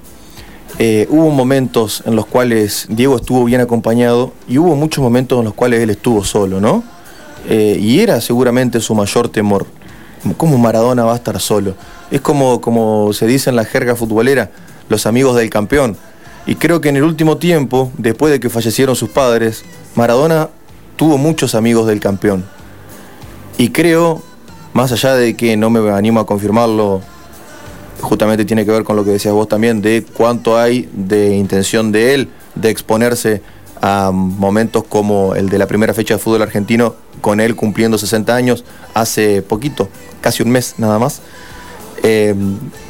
eh, 0.78 1.06
hubo 1.10 1.30
momentos 1.30 2.02
en 2.06 2.16
los 2.16 2.26
cuales 2.26 2.86
Diego 2.88 3.16
estuvo 3.16 3.44
bien 3.44 3.60
acompañado 3.60 4.32
y 4.48 4.58
hubo 4.58 4.74
muchos 4.76 5.02
momentos 5.02 5.38
en 5.38 5.44
los 5.44 5.54
cuales 5.54 5.80
él 5.80 5.90
estuvo 5.90 6.24
solo, 6.24 6.60
¿no? 6.60 6.82
Eh, 7.48 7.78
y 7.80 8.00
era 8.00 8.20
seguramente 8.20 8.80
su 8.80 8.94
mayor 8.94 9.28
temor. 9.28 9.66
¿Cómo 10.36 10.58
Maradona 10.58 11.04
va 11.04 11.12
a 11.12 11.16
estar 11.16 11.40
solo? 11.40 11.74
Es 12.10 12.20
como, 12.20 12.60
como 12.60 13.12
se 13.12 13.26
dice 13.26 13.50
en 13.50 13.56
la 13.56 13.64
jerga 13.64 13.96
futbolera, 13.96 14.50
los 14.88 15.06
amigos 15.06 15.36
del 15.36 15.50
campeón. 15.50 15.96
Y 16.46 16.56
creo 16.56 16.80
que 16.80 16.88
en 16.88 16.96
el 16.96 17.04
último 17.04 17.36
tiempo, 17.36 17.90
después 17.96 18.32
de 18.32 18.40
que 18.40 18.50
fallecieron 18.50 18.96
sus 18.96 19.10
padres, 19.10 19.64
Maradona 19.94 20.48
tuvo 20.96 21.18
muchos 21.18 21.54
amigos 21.54 21.86
del 21.86 22.00
campeón. 22.00 22.44
Y 23.56 23.70
creo, 23.70 24.22
más 24.72 24.92
allá 24.92 25.14
de 25.14 25.36
que 25.36 25.56
no 25.56 25.70
me 25.70 25.90
animo 25.90 26.20
a 26.20 26.26
confirmarlo, 26.26 27.02
justamente 28.00 28.44
tiene 28.44 28.64
que 28.64 28.70
ver 28.70 28.84
con 28.84 28.96
lo 28.96 29.04
que 29.04 29.10
decías 29.10 29.34
vos 29.34 29.48
también, 29.48 29.82
de 29.82 30.04
cuánto 30.14 30.58
hay 30.58 30.88
de 30.92 31.34
intención 31.34 31.92
de 31.92 32.14
él 32.14 32.28
de 32.54 32.70
exponerse 32.70 33.42
a 33.80 34.10
momentos 34.12 34.84
como 34.84 35.34
el 35.34 35.48
de 35.48 35.58
la 35.58 35.66
primera 35.66 35.94
fecha 35.94 36.14
de 36.14 36.20
fútbol 36.20 36.42
argentino, 36.42 36.94
con 37.20 37.40
él 37.40 37.56
cumpliendo 37.56 37.98
60 37.98 38.34
años 38.34 38.64
hace 38.94 39.42
poquito, 39.42 39.88
casi 40.20 40.42
un 40.42 40.50
mes 40.50 40.74
nada 40.78 40.98
más. 40.98 41.22
Eh, 42.02 42.34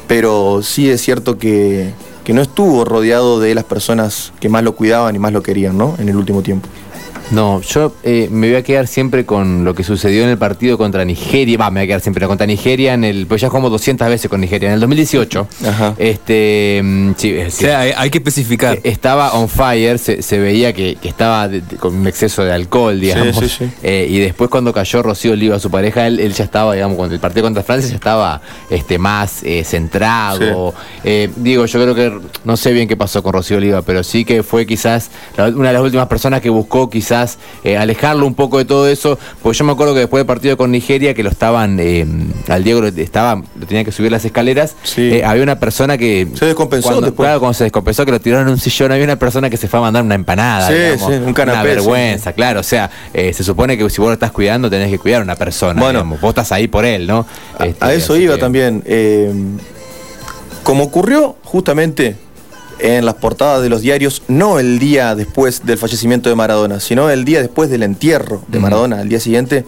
pero 0.07 0.61
sí 0.63 0.89
es 0.89 1.01
cierto 1.01 1.37
que, 1.37 1.93
que 2.23 2.33
no 2.33 2.41
estuvo 2.41 2.85
rodeado 2.85 3.39
de 3.39 3.55
las 3.55 3.63
personas 3.63 4.33
que 4.39 4.49
más 4.49 4.63
lo 4.63 4.75
cuidaban 4.75 5.15
y 5.15 5.19
más 5.19 5.33
lo 5.33 5.43
querían, 5.43 5.77
¿no? 5.77 5.95
En 5.99 6.09
el 6.09 6.15
último 6.15 6.41
tiempo. 6.41 6.67
No, 7.31 7.61
yo 7.61 7.93
eh, 8.03 8.27
me 8.29 8.47
voy 8.47 8.57
a 8.57 8.63
quedar 8.63 8.87
siempre 8.87 9.25
con 9.25 9.63
lo 9.63 9.73
que 9.73 9.83
sucedió 9.83 10.23
en 10.23 10.29
el 10.29 10.37
partido 10.37 10.77
contra 10.77 11.05
Nigeria. 11.05 11.57
Va, 11.57 11.71
me 11.71 11.79
voy 11.79 11.85
a 11.85 11.87
quedar 11.87 12.01
siempre 12.01 12.27
contra 12.27 12.45
Nigeria 12.45 12.93
en 12.93 13.03
el. 13.05 13.25
Pues 13.25 13.39
ya 13.41 13.47
jugamos 13.47 13.71
200 13.71 14.07
veces 14.09 14.29
con 14.29 14.41
Nigeria. 14.41 14.67
En 14.67 14.73
el 14.75 14.79
2018. 14.81 15.47
Ajá. 15.67 15.95
Este. 15.97 16.81
mm, 16.83 17.11
Sí, 17.17 17.29
es 17.31 17.55
O 17.55 17.57
sea, 17.59 17.79
hay, 17.79 17.93
hay 17.95 18.09
que 18.09 18.17
especificar. 18.17 18.79
estaba 18.83 19.31
on 19.33 19.47
fire, 19.47 19.97
se, 19.97 20.21
se 20.21 20.39
veía 20.39 20.73
que, 20.73 20.95
que 21.01 21.07
estaba 21.07 21.47
de- 21.47 21.61
de- 21.61 21.77
con 21.77 21.95
un 21.95 22.05
exceso 22.07 22.43
de 22.43 22.51
alcohol, 22.51 22.99
digamos. 22.99 23.37
sí, 23.37 23.47
sí. 23.47 23.69
Eh, 23.81 24.07
y 24.09 24.19
después 24.19 24.49
cuando 24.49 24.73
cayó 24.73 25.01
Rocío 25.01 25.31
Oliva, 25.31 25.57
su 25.59 25.71
pareja, 25.71 26.07
él, 26.07 26.19
él 26.19 26.33
ya 26.33 26.43
estaba, 26.43 26.73
digamos, 26.73 26.97
cuando 26.97 27.15
el 27.15 27.21
partido 27.21 27.43
contra 27.45 27.63
Francia 27.63 27.89
ya 27.89 27.95
estaba 27.95 28.41
este, 28.69 28.97
más 28.97 29.41
eh, 29.43 29.63
centrado. 29.63 30.73
Eh, 31.03 31.29
digo, 31.37 31.65
yo 31.65 31.81
creo 31.81 31.95
que 31.95 32.19
no 32.43 32.57
sé 32.57 32.73
bien 32.73 32.87
qué 32.87 32.97
pasó 32.97 33.23
con 33.23 33.33
Rocío 33.33 33.57
Oliva, 33.57 33.81
pero 33.83 34.03
sí 34.03 34.25
que 34.25 34.43
fue 34.43 34.65
quizás 34.65 35.09
la- 35.37 35.47
una 35.47 35.69
de 35.69 35.73
las 35.75 35.83
últimas 35.83 36.07
personas 36.07 36.41
que 36.41 36.49
buscó 36.49 36.89
quizás 36.89 37.20
eh, 37.63 37.77
alejarlo 37.77 38.25
un 38.27 38.35
poco 38.35 38.57
de 38.57 38.65
todo 38.65 38.87
eso. 38.87 39.17
Porque 39.41 39.57
yo 39.57 39.65
me 39.65 39.71
acuerdo 39.71 39.93
que 39.93 40.01
después 40.01 40.19
del 40.19 40.25
partido 40.27 40.57
con 40.57 40.71
Nigeria, 40.71 41.13
que 41.13 41.23
lo 41.23 41.29
estaban, 41.29 41.77
eh, 41.79 42.05
al 42.47 42.63
Diego 42.63 42.81
lo, 42.81 42.87
estaba, 42.87 43.35
lo 43.59 43.65
tenía 43.67 43.83
que 43.83 43.91
subir 43.91 44.11
las 44.11 44.25
escaleras, 44.25 44.75
Sí. 44.83 45.01
eh, 45.13 45.23
había 45.25 45.43
una 45.43 45.59
persona 45.59 45.97
que... 45.97 46.27
Se 46.35 46.45
descompensó 46.45 46.89
cuando- 46.89 47.05
después. 47.07 47.25
Claro, 47.27 47.39
cuando 47.39 47.53
se 47.53 47.63
descompensó, 47.65 48.05
que 48.05 48.11
lo 48.11 48.19
tiraron 48.19 48.47
en 48.47 48.53
un 48.53 48.59
sillón, 48.59 48.91
había 48.91 49.03
una 49.05 49.17
persona 49.17 49.49
que 49.49 49.57
se 49.57 49.67
fue 49.67 49.79
a 49.79 49.83
mandar 49.83 50.03
una 50.03 50.15
empanada. 50.15 50.67
Sí, 50.67 50.73
digamos, 50.73 51.07
sí, 51.13 51.19
un 51.25 51.33
canapé, 51.33 51.57
Una 51.59 51.63
vergüenza, 51.63 52.33
claro. 52.33 52.59
O 52.59 52.63
sea, 52.63 52.89
eh, 53.13 53.33
se 53.33 53.43
supone 53.43 53.77
que 53.77 53.89
si 53.89 54.01
vos 54.01 54.07
lo 54.09 54.13
estás 54.13 54.31
cuidando, 54.31 54.69
tenés 54.69 54.89
que 54.89 54.99
cuidar 54.99 55.21
a 55.21 55.23
una 55.23 55.35
persona. 55.35 55.79
Bueno. 55.81 55.99
digamos. 55.99 56.21
Vos 56.21 56.29
estás 56.29 56.51
ahí 56.51 56.67
por 56.67 56.85
él, 56.85 57.07
¿no? 57.07 57.25
A- 57.57 57.65
Este, 57.65 57.85
a 57.85 57.93
eso 57.93 58.15
iba 58.17 58.35
que- 58.35 58.41
también. 58.41 58.83
como 60.63 60.83
ocurrió 60.83 61.35
justamente 61.43 62.15
en 62.81 63.05
las 63.05 63.15
portadas 63.15 63.61
de 63.61 63.69
los 63.69 63.81
diarios, 63.81 64.23
no 64.27 64.59
el 64.59 64.79
día 64.79 65.15
después 65.15 65.65
del 65.65 65.77
fallecimiento 65.77 66.29
de 66.29 66.35
Maradona, 66.35 66.79
sino 66.79 67.09
el 67.09 67.25
día 67.25 67.39
después 67.41 67.69
del 67.69 67.83
entierro 67.83 68.41
de. 68.47 68.59
Maradona, 68.59 68.99
al 68.99 69.09
día 69.09 69.19
siguiente, 69.19 69.65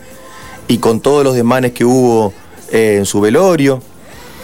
y 0.68 0.80
con 0.80 1.00
todos 1.00 1.24
los 1.24 1.36
desmanes 1.36 1.74
que 1.74 1.86
hubo 1.86 2.34
eh, 2.72 2.96
en 2.98 3.06
su 3.06 3.22
velorio 3.22 3.82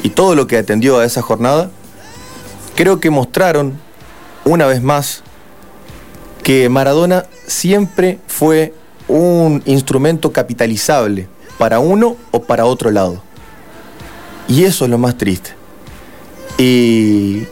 y 0.04 0.10
todo 0.10 0.36
lo 0.36 0.48
que 0.48 0.58
atendió 0.58 1.00
a 1.00 1.06
esa 1.06 1.22
jornada, 1.22 1.72
creo 2.76 3.00
que 3.00 3.10
mostraron 3.10 3.74
una 4.46 4.68
vez 4.68 4.84
más 4.84 5.24
que 6.44 6.70
Maradona 6.70 7.26
siempre 7.48 8.20
fue 8.28 8.74
un 9.08 9.64
instrumento 9.66 10.32
capitalizable 10.32 11.28
para 11.58 11.80
uno 11.80 12.16
o 12.32 12.44
para 12.44 12.66
otro 12.66 12.92
lado. 12.92 13.22
Y 14.48 14.64
eso 14.64 14.86
es 14.86 14.92
lo 14.92 14.98
más 14.98 15.18
triste. 15.18 15.52
Y 16.58 17.44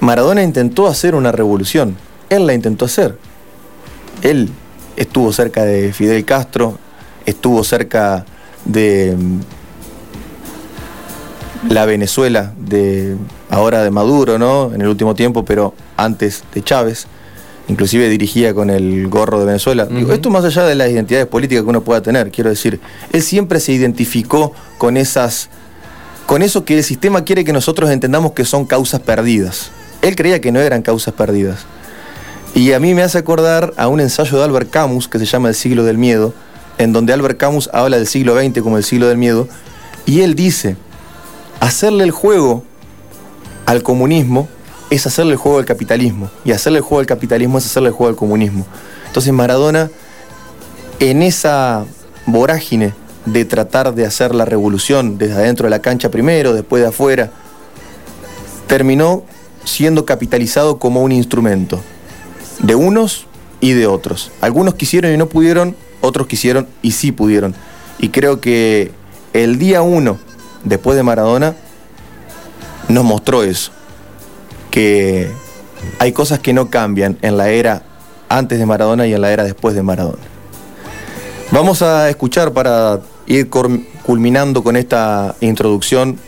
Maradona 0.00 0.42
intentó 0.42 0.86
hacer 0.86 1.14
una 1.14 1.30
revolución. 1.32 1.96
Él 2.28 2.46
la 2.46 2.54
intentó 2.54 2.86
hacer. 2.86 3.16
Él 4.22 4.48
estuvo 4.96 5.32
cerca 5.32 5.64
de 5.64 5.92
Fidel 5.92 6.24
Castro, 6.24 6.78
estuvo 7.26 7.62
cerca 7.64 8.24
de 8.64 9.14
mm, 9.16 9.40
la 11.68 11.84
Venezuela 11.86 12.52
de 12.58 13.16
ahora 13.50 13.82
de 13.82 13.90
Maduro, 13.90 14.38
¿no? 14.38 14.72
En 14.74 14.80
el 14.80 14.88
último 14.88 15.14
tiempo, 15.14 15.44
pero 15.44 15.74
antes 15.96 16.44
de 16.54 16.62
Chávez. 16.62 17.06
Inclusive 17.68 18.08
dirigía 18.08 18.52
con 18.52 18.68
el 18.68 19.06
gorro 19.08 19.38
de 19.38 19.46
Venezuela. 19.46 19.86
Digo, 19.86 20.12
esto 20.12 20.28
más 20.28 20.44
allá 20.44 20.64
de 20.64 20.74
las 20.74 20.90
identidades 20.90 21.26
políticas 21.26 21.62
que 21.62 21.70
uno 21.70 21.82
pueda 21.82 22.02
tener, 22.02 22.32
quiero 22.32 22.50
decir, 22.50 22.80
él 23.12 23.22
siempre 23.22 23.60
se 23.60 23.70
identificó 23.72 24.52
con 24.76 24.96
esas 24.96 25.50
con 26.26 26.42
eso 26.42 26.64
que 26.64 26.78
el 26.78 26.84
sistema 26.84 27.22
quiere 27.24 27.44
que 27.44 27.52
nosotros 27.52 27.90
entendamos 27.90 28.32
que 28.32 28.44
son 28.44 28.64
causas 28.64 29.00
perdidas. 29.00 29.70
Él 30.02 30.16
creía 30.16 30.40
que 30.40 30.52
no 30.52 30.60
eran 30.60 30.82
causas 30.82 31.14
perdidas. 31.14 31.60
Y 32.54 32.72
a 32.72 32.80
mí 32.80 32.94
me 32.94 33.02
hace 33.02 33.18
acordar 33.18 33.72
a 33.76 33.88
un 33.88 34.00
ensayo 34.00 34.38
de 34.38 34.44
Albert 34.44 34.70
Camus 34.70 35.08
que 35.08 35.18
se 35.18 35.26
llama 35.26 35.48
El 35.48 35.54
siglo 35.54 35.84
del 35.84 35.98
miedo, 35.98 36.34
en 36.78 36.92
donde 36.92 37.12
Albert 37.12 37.38
Camus 37.38 37.70
habla 37.72 37.96
del 37.96 38.06
siglo 38.06 38.38
XX 38.38 38.62
como 38.62 38.76
el 38.76 38.84
siglo 38.84 39.08
del 39.08 39.18
miedo, 39.18 39.48
y 40.06 40.22
él 40.22 40.34
dice, 40.34 40.76
hacerle 41.60 42.04
el 42.04 42.10
juego 42.10 42.64
al 43.66 43.82
comunismo 43.82 44.48
es 44.88 45.06
hacerle 45.06 45.32
el 45.32 45.38
juego 45.38 45.58
al 45.58 45.64
capitalismo, 45.64 46.30
y 46.44 46.52
hacerle 46.52 46.78
el 46.78 46.84
juego 46.84 47.00
al 47.00 47.06
capitalismo 47.06 47.58
es 47.58 47.66
hacerle 47.66 47.90
el 47.90 47.94
juego 47.94 48.10
al 48.10 48.16
comunismo. 48.16 48.66
Entonces 49.06 49.32
Maradona, 49.32 49.90
en 50.98 51.22
esa 51.22 51.84
vorágine 52.26 52.94
de 53.26 53.44
tratar 53.44 53.94
de 53.94 54.06
hacer 54.06 54.34
la 54.34 54.44
revolución 54.44 55.18
desde 55.18 55.34
adentro 55.34 55.66
de 55.66 55.70
la 55.70 55.80
cancha 55.80 56.10
primero, 56.10 56.52
después 56.52 56.82
de 56.82 56.88
afuera, 56.88 57.30
terminó 58.66 59.24
siendo 59.64 60.04
capitalizado 60.04 60.78
como 60.78 61.02
un 61.02 61.12
instrumento 61.12 61.80
de 62.60 62.74
unos 62.74 63.26
y 63.60 63.72
de 63.72 63.86
otros. 63.86 64.30
Algunos 64.40 64.74
quisieron 64.74 65.12
y 65.12 65.16
no 65.16 65.28
pudieron, 65.28 65.76
otros 66.00 66.26
quisieron 66.26 66.66
y 66.82 66.92
sí 66.92 67.12
pudieron. 67.12 67.54
Y 67.98 68.08
creo 68.08 68.40
que 68.40 68.92
el 69.32 69.58
día 69.58 69.82
uno, 69.82 70.18
después 70.64 70.96
de 70.96 71.02
Maradona, 71.02 71.54
nos 72.88 73.04
mostró 73.04 73.42
eso, 73.42 73.72
que 74.70 75.30
hay 75.98 76.12
cosas 76.12 76.38
que 76.40 76.52
no 76.52 76.70
cambian 76.70 77.18
en 77.22 77.36
la 77.36 77.50
era 77.50 77.82
antes 78.28 78.58
de 78.58 78.66
Maradona 78.66 79.06
y 79.06 79.14
en 79.14 79.20
la 79.20 79.32
era 79.32 79.44
después 79.44 79.74
de 79.74 79.82
Maradona. 79.82 80.22
Vamos 81.52 81.82
a 81.82 82.08
escuchar 82.08 82.52
para 82.52 83.00
ir 83.26 83.50
culminando 83.50 84.62
con 84.62 84.76
esta 84.76 85.34
introducción 85.40 86.18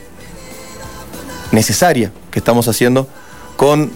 necesaria 1.53 2.13
que 2.31 2.39
estamos 2.39 2.67
haciendo 2.69 3.07
con 3.57 3.91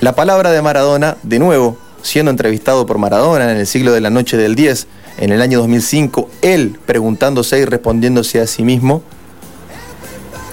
la 0.00 0.14
palabra 0.14 0.50
de 0.50 0.62
Maradona, 0.62 1.16
de 1.22 1.38
nuevo, 1.38 1.76
siendo 2.02 2.30
entrevistado 2.30 2.86
por 2.86 2.98
Maradona 2.98 3.50
en 3.50 3.58
el 3.58 3.66
siglo 3.66 3.92
de 3.92 4.00
la 4.00 4.10
noche 4.10 4.36
del 4.36 4.54
10, 4.54 4.86
en 5.18 5.32
el 5.32 5.42
año 5.42 5.58
2005, 5.58 6.30
él 6.42 6.78
preguntándose 6.86 7.58
y 7.58 7.64
respondiéndose 7.64 8.40
a 8.40 8.46
sí 8.46 8.62
mismo, 8.62 9.02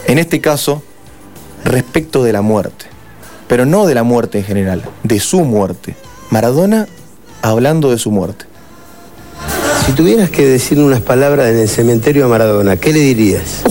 en 0.06 0.20
este 0.20 0.42
caso, 0.42 0.84
respecto 1.64 2.24
de 2.24 2.34
la 2.34 2.42
muerte, 2.42 2.86
pero 3.48 3.66
no 3.66 3.86
de 3.86 3.96
la 3.96 4.04
muerte 4.04 4.40
en 4.40 4.44
general, 4.44 4.84
de 5.04 5.20
su 5.20 5.42
muerte. 5.42 5.96
Maradona 6.30 6.88
hablando 7.42 7.92
de 7.92 7.98
su 7.98 8.12
muerte. 8.12 8.46
Si 9.86 9.94
tuvieras 9.94 10.30
que 10.30 10.46
decir 10.46 10.80
unas 10.80 11.02
palabras 11.02 11.48
en 11.48 11.60
el 11.60 11.70
cementerio 11.70 12.26
a 12.26 12.28
Maradona, 12.28 12.76
¿qué 12.76 12.92
le 12.92 13.00
dirías? 13.00 13.64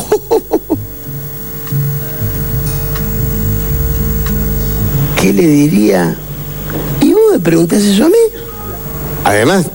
¿Qué 5.27 5.33
le 5.33 5.43
diría? 5.43 6.15
¿Y 7.01 7.13
vos 7.13 7.23
me 7.33 7.41
preguntás 7.41 7.83
eso 7.83 8.05
a 8.05 8.09
mí? 8.09 8.15
Además, 9.25 9.67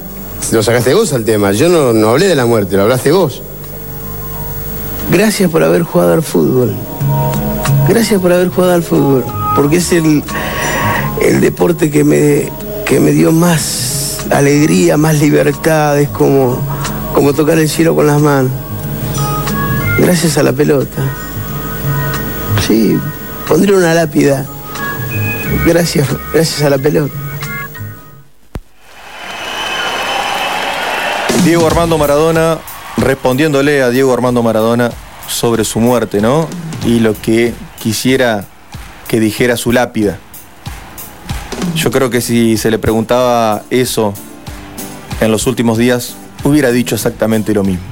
lo 0.54 0.64
sacaste 0.64 0.94
vos 0.94 1.12
al 1.12 1.26
tema. 1.26 1.52
Yo 1.52 1.68
no, 1.68 1.92
no 1.92 2.08
hablé 2.08 2.30
de 2.30 2.36
la 2.36 2.46
muerte, 2.46 2.78
lo 2.78 2.84
hablaste 2.84 3.12
vos. 3.12 3.42
Gracias 5.12 5.52
por 5.52 5.62
haber 5.62 5.84
jugado 5.84 6.14
al 6.14 6.24
fútbol. 6.24 6.74
Gracias 7.90 8.22
por 8.22 8.32
haber 8.32 8.48
jugado 8.48 8.76
al 8.76 8.84
fútbol. 8.84 9.26
Porque 9.54 9.76
es 9.76 9.92
el, 9.92 10.24
el 11.22 11.42
deporte 11.42 11.92
que 11.92 12.06
me, 12.06 12.50
que 12.86 13.02
me 13.02 13.12
dio 13.12 13.34
más 13.34 14.20
alegría, 14.30 14.96
más 14.96 15.20
libertad. 15.20 16.00
Es 16.00 16.08
como, 16.08 16.60
como 17.14 17.34
tocar 17.34 17.60
el 17.60 17.68
cielo 17.68 17.94
con 17.94 18.08
las 18.08 18.22
manos. 18.22 18.54
Gracias 20.00 20.38
a 20.38 20.44
la 20.44 20.54
pelota. 20.54 21.04
Sí, 22.66 22.98
pondré 23.50 23.76
una 23.76 23.94
lápida. 23.94 24.46
Gracias, 25.66 26.08
gracias 26.34 26.62
a 26.64 26.70
la 26.70 26.78
pelota. 26.78 27.14
Diego 31.44 31.66
Armando 31.66 31.98
Maradona 31.98 32.60
respondiéndole 32.98 33.82
a 33.82 33.90
Diego 33.90 34.14
Armando 34.14 34.44
Maradona 34.44 34.92
sobre 35.28 35.64
su 35.64 35.80
muerte, 35.80 36.22
¿no? 36.22 36.48
Y 36.86 37.00
lo 37.00 37.20
que 37.20 37.54
quisiera 37.80 38.46
que 39.08 39.20
dijera 39.20 39.58
su 39.58 39.72
lápida. 39.72 40.20
Yo 41.76 41.92
creo 41.92 42.10
que 42.10 42.22
si 42.22 42.58
se 42.58 42.70
le 42.70 42.80
preguntaba 42.80 43.64
eso 43.70 44.14
en 45.20 45.32
los 45.32 45.48
últimos 45.48 45.78
días, 45.78 46.16
hubiera 46.44 46.72
dicho 46.72 46.96
exactamente 46.96 47.54
lo 47.54 47.64
mismo. 47.64 47.84